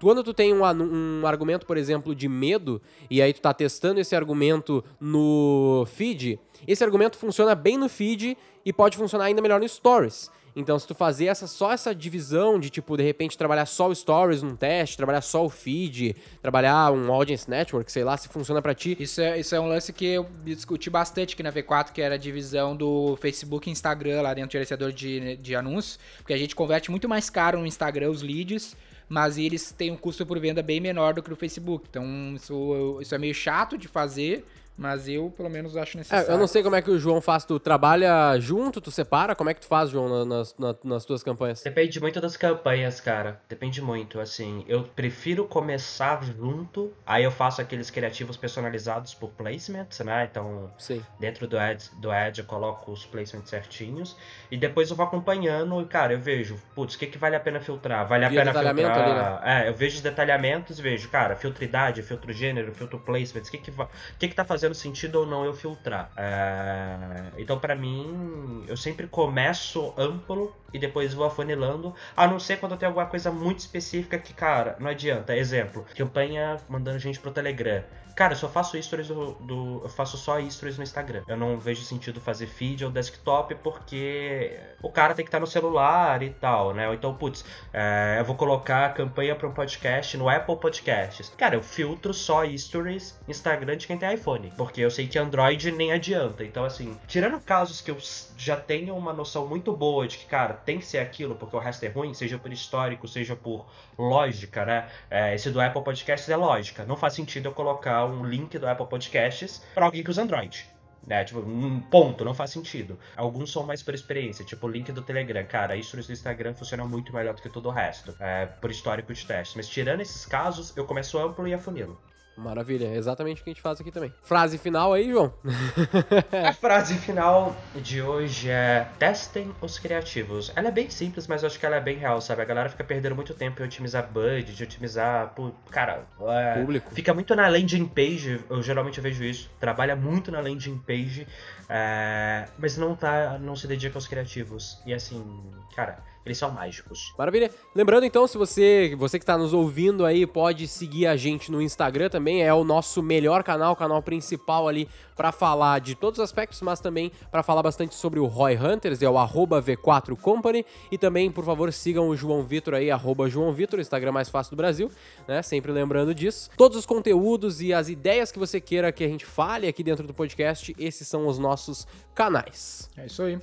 quando 0.00 0.22
tu 0.22 0.32
tem 0.32 0.52
um, 0.52 0.62
um 0.62 1.26
argumento, 1.26 1.66
por 1.66 1.76
exemplo, 1.76 2.14
de 2.14 2.28
medo, 2.28 2.80
e 3.10 3.20
aí 3.20 3.32
tu 3.32 3.40
tá 3.40 3.52
testando 3.52 4.00
esse 4.00 4.14
argumento 4.14 4.84
no 5.00 5.86
feed, 5.94 6.38
esse 6.66 6.84
argumento 6.84 7.16
funciona 7.16 7.54
bem 7.54 7.76
no 7.76 7.88
feed 7.88 8.36
e 8.64 8.72
pode 8.72 8.96
funcionar 8.96 9.24
ainda 9.26 9.42
melhor 9.42 9.60
no 9.60 9.68
stories. 9.68 10.30
Então, 10.58 10.76
se 10.76 10.88
tu 10.88 10.94
fazer 10.94 11.26
essa, 11.26 11.46
só 11.46 11.72
essa 11.72 11.94
divisão 11.94 12.58
de, 12.58 12.68
tipo, 12.68 12.96
de 12.96 13.02
repente 13.04 13.38
trabalhar 13.38 13.64
só 13.64 13.88
o 13.88 13.94
stories 13.94 14.42
num 14.42 14.56
teste, 14.56 14.96
trabalhar 14.96 15.20
só 15.20 15.44
o 15.44 15.48
feed, 15.48 16.16
trabalhar 16.42 16.90
um 16.90 17.12
audience 17.12 17.48
network, 17.48 17.92
sei 17.92 18.02
lá, 18.02 18.16
se 18.16 18.28
funciona 18.28 18.60
pra 18.60 18.74
ti. 18.74 18.96
Isso 18.98 19.20
é, 19.20 19.38
isso 19.38 19.54
é 19.54 19.60
um 19.60 19.68
lance 19.68 19.92
que 19.92 20.04
eu 20.04 20.26
discuti 20.44 20.90
bastante 20.90 21.34
aqui 21.34 21.44
na 21.44 21.52
V4, 21.52 21.92
que 21.92 22.02
era 22.02 22.16
a 22.16 22.18
divisão 22.18 22.76
do 22.76 23.16
Facebook 23.20 23.68
e 23.68 23.72
Instagram 23.72 24.22
lá 24.22 24.34
dentro 24.34 24.48
do 24.48 24.52
gerenciador 24.52 24.90
de, 24.90 25.36
de 25.36 25.54
anúncios, 25.54 25.96
porque 26.16 26.32
a 26.32 26.38
gente 26.38 26.56
converte 26.56 26.90
muito 26.90 27.08
mais 27.08 27.30
caro 27.30 27.60
no 27.60 27.66
Instagram 27.66 28.10
os 28.10 28.20
leads, 28.20 28.76
mas 29.08 29.38
eles 29.38 29.72
têm 29.72 29.90
um 29.90 29.96
custo 29.96 30.26
por 30.26 30.38
venda 30.38 30.62
bem 30.62 30.80
menor 30.80 31.14
do 31.14 31.22
que 31.22 31.30
no 31.30 31.36
Facebook. 31.36 31.86
Então 31.88 32.34
isso, 32.34 32.98
isso 33.00 33.14
é 33.14 33.18
meio 33.18 33.34
chato 33.34 33.78
de 33.78 33.88
fazer, 33.88 34.44
mas 34.78 35.08
eu 35.08 35.30
pelo 35.36 35.50
menos 35.50 35.76
acho 35.76 35.96
necessário. 35.98 36.30
É, 36.30 36.32
eu 36.32 36.38
não 36.38 36.46
sei 36.46 36.62
como 36.62 36.76
é 36.76 36.80
que 36.80 36.90
o 36.90 36.98
João 36.98 37.20
faz. 37.20 37.44
Tu 37.44 37.58
trabalha 37.58 38.38
junto, 38.38 38.80
tu 38.80 38.90
separa? 38.90 39.34
Como 39.34 39.50
é 39.50 39.54
que 39.54 39.60
tu 39.60 39.66
faz, 39.66 39.90
João, 39.90 40.08
na- 40.08 40.24
nas, 40.36 40.56
na- 40.56 40.74
nas 40.84 41.04
tuas 41.04 41.22
campanhas? 41.22 41.62
Depende 41.62 42.00
muito 42.00 42.20
das 42.20 42.36
campanhas, 42.36 43.00
cara. 43.00 43.40
Depende 43.48 43.82
muito, 43.82 44.20
assim. 44.20 44.64
Eu 44.68 44.84
prefiro 44.84 45.44
começar 45.46 46.22
junto, 46.24 46.92
aí 47.04 47.24
eu 47.24 47.30
faço 47.30 47.60
aqueles 47.60 47.90
criativos 47.90 48.36
personalizados 48.36 49.14
por 49.14 49.30
placements, 49.30 49.98
né? 50.00 50.28
Então, 50.30 50.70
Sim. 50.78 51.02
dentro 51.18 51.48
do 51.48 51.58
ad, 51.58 51.84
do 51.96 52.10
ad 52.10 52.38
eu 52.38 52.46
coloco 52.46 52.92
os 52.92 53.04
placements 53.04 53.50
certinhos 53.50 54.16
e 54.50 54.56
depois 54.56 54.90
eu 54.90 54.96
vou 54.96 55.04
acompanhando 55.06 55.80
e, 55.80 55.86
cara, 55.86 56.12
eu 56.12 56.20
vejo, 56.20 56.56
putz, 56.74 56.94
o 56.94 56.98
que, 56.98 57.06
que 57.06 57.18
vale 57.18 57.34
a 57.34 57.40
pena 57.40 57.60
filtrar? 57.60 58.06
Vale 58.06 58.24
a 58.24 58.28
Via 58.28 58.40
pena 58.40 58.52
detalhamento 58.52 58.92
filtrar... 58.94 59.42
É, 59.44 59.68
eu 59.68 59.74
vejo 59.74 59.96
os 59.96 60.02
detalhamentos 60.02 60.78
e 60.78 60.82
vejo, 60.82 61.08
cara, 61.08 61.34
filtro 61.34 61.64
idade, 61.64 62.02
filtro 62.02 62.32
gênero, 62.32 62.72
filtro 62.72 63.00
placements, 63.00 63.48
o 63.48 63.50
que 63.50 63.58
que, 63.58 63.72
que 64.18 64.28
que 64.28 64.34
tá 64.34 64.44
fazendo 64.44 64.67
sentido 64.74 65.16
ou 65.16 65.26
não 65.26 65.44
eu 65.44 65.54
filtrar? 65.54 66.10
É, 66.16 67.32
Então, 67.38 67.58
pra 67.58 67.74
mim, 67.74 68.64
eu 68.66 68.76
sempre 68.76 69.06
começo 69.06 69.92
amplo 69.96 70.54
e 70.72 70.78
depois 70.78 71.14
vou 71.14 71.24
afunilando, 71.26 71.94
a 72.16 72.26
não 72.26 72.38
ser 72.38 72.58
quando 72.58 72.72
eu 72.72 72.78
tenho 72.78 72.90
alguma 72.90 73.06
coisa 73.06 73.30
muito 73.30 73.60
específica 73.60 74.18
que, 74.18 74.32
cara, 74.34 74.76
não 74.78 74.90
adianta. 74.90 75.36
Exemplo, 75.36 75.84
campanha 75.96 76.56
mandando 76.68 76.98
gente 76.98 77.18
pro 77.20 77.30
Telegram. 77.30 77.82
Cara, 78.18 78.32
eu 78.32 78.36
só 78.36 78.48
faço 78.48 78.82
stories 78.82 79.06
do, 79.06 79.34
do- 79.34 79.80
Eu 79.84 79.88
faço 79.88 80.18
só 80.18 80.40
stories 80.50 80.76
no 80.76 80.82
Instagram. 80.82 81.22
Eu 81.28 81.36
não 81.36 81.56
vejo 81.56 81.84
sentido 81.84 82.20
fazer 82.20 82.48
feed 82.48 82.84
ou 82.84 82.90
desktop 82.90 83.54
porque 83.62 84.58
o 84.82 84.90
cara 84.90 85.14
tem 85.14 85.24
que 85.24 85.28
estar 85.28 85.38
no 85.38 85.46
celular 85.46 86.20
e 86.20 86.30
tal, 86.30 86.74
né? 86.74 86.88
Ou 86.88 86.94
então, 86.94 87.14
putz, 87.14 87.44
é, 87.72 88.16
eu 88.18 88.24
vou 88.24 88.34
colocar 88.34 88.86
a 88.86 88.88
campanha 88.88 89.36
para 89.36 89.46
um 89.46 89.52
podcast 89.52 90.16
no 90.16 90.28
Apple 90.28 90.56
Podcasts. 90.56 91.32
Cara, 91.38 91.54
eu 91.54 91.62
filtro 91.62 92.12
só 92.12 92.42
stories 92.56 93.16
Instagram 93.28 93.76
de 93.76 93.86
quem 93.86 93.96
tem 93.96 94.12
iPhone. 94.12 94.52
Porque 94.56 94.80
eu 94.80 94.90
sei 94.90 95.06
que 95.06 95.16
Android 95.16 95.70
nem 95.70 95.92
adianta. 95.92 96.42
Então, 96.42 96.64
assim, 96.64 96.98
tirando 97.06 97.38
casos 97.38 97.80
que 97.80 97.92
eu 97.92 97.98
já 98.36 98.56
tenho 98.56 98.96
uma 98.96 99.12
noção 99.12 99.46
muito 99.46 99.72
boa 99.76 100.08
de 100.08 100.18
que, 100.18 100.26
cara, 100.26 100.54
tem 100.54 100.80
que 100.80 100.86
ser 100.86 100.98
aquilo 100.98 101.36
porque 101.36 101.54
o 101.54 101.60
resto 101.60 101.84
é 101.84 101.88
ruim, 101.88 102.12
seja 102.14 102.36
por 102.36 102.52
histórico, 102.52 103.06
seja 103.06 103.36
por 103.36 103.64
lógica, 103.96 104.64
né? 104.64 104.88
É, 105.08 105.36
esse 105.36 105.50
do 105.50 105.60
Apple 105.60 105.84
Podcasts 105.84 106.28
é 106.28 106.36
lógica. 106.36 106.84
Não 106.84 106.96
faz 106.96 107.14
sentido 107.14 107.46
eu 107.46 107.52
colocar 107.52 108.07
um 108.08 108.24
link 108.24 108.58
do 108.58 108.66
Apple 108.66 108.86
Podcasts 108.88 109.62
para 109.74 109.86
alguém 109.86 110.02
que 110.02 110.10
usa 110.10 110.22
Android. 110.22 110.66
né? 111.06 111.24
Tipo, 111.24 111.40
um 111.40 111.80
ponto, 111.80 112.24
não 112.24 112.34
faz 112.34 112.50
sentido. 112.50 112.98
Alguns 113.16 113.50
são 113.52 113.64
mais 113.64 113.82
por 113.82 113.94
experiência, 113.94 114.44
tipo 114.44 114.66
o 114.66 114.70
link 114.70 114.92
do 114.92 115.02
Telegram. 115.02 115.44
Cara, 115.46 115.76
isso 115.76 115.96
no 115.96 116.02
Instagram 116.02 116.54
funciona 116.54 116.84
muito 116.84 117.14
melhor 117.14 117.34
do 117.34 117.42
que 117.42 117.48
todo 117.48 117.66
o 117.66 117.72
resto, 117.72 118.14
é, 118.20 118.46
por 118.46 118.70
histórico 118.70 119.12
de 119.14 119.26
teste. 119.26 119.56
Mas 119.56 119.68
tirando 119.68 120.00
esses 120.00 120.26
casos, 120.26 120.76
eu 120.76 120.84
começo 120.84 121.18
amplo 121.18 121.46
e 121.48 121.54
afunilo. 121.54 121.98
Maravilha, 122.38 122.86
é 122.86 122.96
exatamente 122.96 123.40
o 123.40 123.44
que 123.44 123.50
a 123.50 123.52
gente 123.52 123.60
faz 123.60 123.80
aqui 123.80 123.90
também. 123.90 124.14
Frase 124.22 124.58
final 124.58 124.92
aí, 124.92 125.10
João. 125.10 125.34
a 126.46 126.52
frase 126.52 126.94
final 126.94 127.56
de 127.74 128.00
hoje 128.00 128.48
é: 128.48 128.88
testem 128.96 129.52
os 129.60 129.76
criativos. 129.76 130.52
Ela 130.54 130.68
é 130.68 130.70
bem 130.70 130.88
simples, 130.88 131.26
mas 131.26 131.42
eu 131.42 131.48
acho 131.48 131.58
que 131.58 131.66
ela 131.66 131.74
é 131.74 131.80
bem 131.80 131.96
real, 131.96 132.20
sabe? 132.20 132.40
A 132.42 132.44
galera 132.44 132.68
fica 132.68 132.84
perdendo 132.84 133.16
muito 133.16 133.34
tempo 133.34 133.60
em 133.60 133.64
otimizar 133.64 134.08
budget, 134.12 134.54
de 134.54 134.62
otimizar. 134.62 135.34
Cara, 135.68 136.06
é, 136.20 136.60
público. 136.60 136.94
Fica 136.94 137.12
muito 137.12 137.34
na 137.34 137.48
landing 137.48 137.86
page, 137.86 138.40
eu 138.48 138.62
geralmente 138.62 139.00
vejo 139.00 139.24
isso. 139.24 139.50
Trabalha 139.58 139.96
muito 139.96 140.30
na 140.30 140.38
landing 140.38 140.78
page, 140.78 141.26
é, 141.68 142.44
mas 142.56 142.76
não 142.76 142.94
tá, 142.94 143.36
não 143.40 143.56
se 143.56 143.66
dedica 143.66 143.98
aos 143.98 144.06
criativos. 144.06 144.80
E 144.86 144.94
assim, 144.94 145.42
cara 145.74 146.04
eles 146.24 146.38
são 146.38 146.50
mágicos. 146.50 147.14
Maravilha. 147.16 147.50
Lembrando 147.74 148.04
então, 148.04 148.26
se 148.26 148.36
você, 148.36 148.94
você 148.98 149.18
que 149.18 149.22
está 149.22 149.38
nos 149.38 149.52
ouvindo 149.52 150.04
aí, 150.04 150.26
pode 150.26 150.68
seguir 150.68 151.06
a 151.06 151.16
gente 151.16 151.50
no 151.50 151.62
Instagram 151.62 152.08
também, 152.08 152.42
é 152.42 152.52
o 152.52 152.64
nosso 152.64 153.02
melhor 153.02 153.42
canal, 153.42 153.72
o 153.72 153.76
canal 153.76 154.02
principal 154.02 154.68
ali 154.68 154.88
para 155.16 155.32
falar 155.32 155.80
de 155.80 155.94
todos 155.94 156.20
os 156.20 156.24
aspectos, 156.24 156.60
mas 156.62 156.80
também 156.80 157.10
para 157.30 157.42
falar 157.42 157.62
bastante 157.62 157.94
sobre 157.94 158.20
o 158.20 158.26
Roy 158.26 158.56
Hunters, 158.56 159.02
é 159.02 159.08
o 159.08 159.14
V4 159.14 160.16
Company, 160.16 160.64
e 160.92 160.98
também, 160.98 161.30
por 161.30 161.44
favor, 161.44 161.72
sigam 161.72 162.08
o 162.08 162.16
João 162.16 162.44
Vitor 162.44 162.74
aí, 162.74 162.90
arroba 162.90 163.28
João 163.28 163.52
Vitor, 163.52 163.80
Instagram 163.80 164.12
mais 164.12 164.28
fácil 164.28 164.50
do 164.50 164.56
Brasil, 164.56 164.90
né? 165.26 165.42
Sempre 165.42 165.72
lembrando 165.72 166.14
disso. 166.14 166.50
Todos 166.56 166.78
os 166.78 166.86
conteúdos 166.86 167.60
e 167.60 167.72
as 167.72 167.88
ideias 167.88 168.30
que 168.30 168.38
você 168.38 168.60
queira 168.60 168.92
que 168.92 169.02
a 169.02 169.08
gente 169.08 169.26
fale 169.26 169.66
aqui 169.66 169.82
dentro 169.82 170.06
do 170.06 170.14
podcast, 170.14 170.74
esses 170.78 171.08
são 171.08 171.26
os 171.26 171.38
nossos 171.38 171.86
canais. 172.14 172.88
É 172.96 173.06
isso 173.06 173.22
aí. 173.22 173.38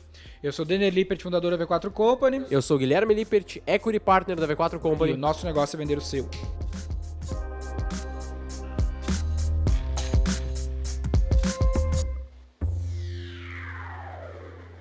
Eu 0.45 0.51
sou 0.51 0.63
Daniel 0.63 0.91
Lippert, 0.91 1.23
fundador 1.23 1.57
da 1.57 1.65
V4 1.65 1.89
Company. 1.89 2.45
Eu 2.51 2.61
sou 2.61 2.77
Guilherme 2.77 3.15
Lippert, 3.15 3.57
Equity 3.65 3.99
Partner 3.99 4.39
da 4.39 4.47
V4 4.47 4.77
Company. 4.77 5.13
E 5.13 5.15
o 5.15 5.17
nosso 5.17 5.43
negócio 5.43 5.75
é 5.75 5.79
vender 5.79 5.97
o 5.97 6.01
seu. 6.01 6.29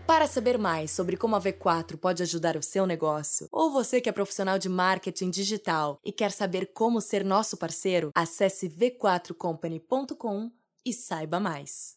Para 0.07 0.27
saber 0.27 0.59
mais 0.59 0.90
sobre 0.90 1.16
como 1.16 1.35
a 1.35 1.40
V4 1.40 1.96
pode 1.96 2.22
ajudar 2.22 2.59
o 2.59 2.62
seu 2.62 2.87
negócio, 2.87 3.48
ou 3.50 3.70
você 3.70 4.03
que 4.03 4.09
é 4.11 4.12
profissional 4.12 4.59
de 4.59 4.68
marketing 4.68 5.31
digital 5.31 5.98
e 6.05 6.12
quer 6.12 6.31
saber 6.31 6.72
como 6.74 7.00
ser 7.00 7.24
nosso 7.24 7.57
parceiro, 7.57 8.11
acesse 8.14 8.68
v4company.com 8.68 10.50
e 10.85 10.92
saiba 10.92 11.40
mais. 11.40 11.96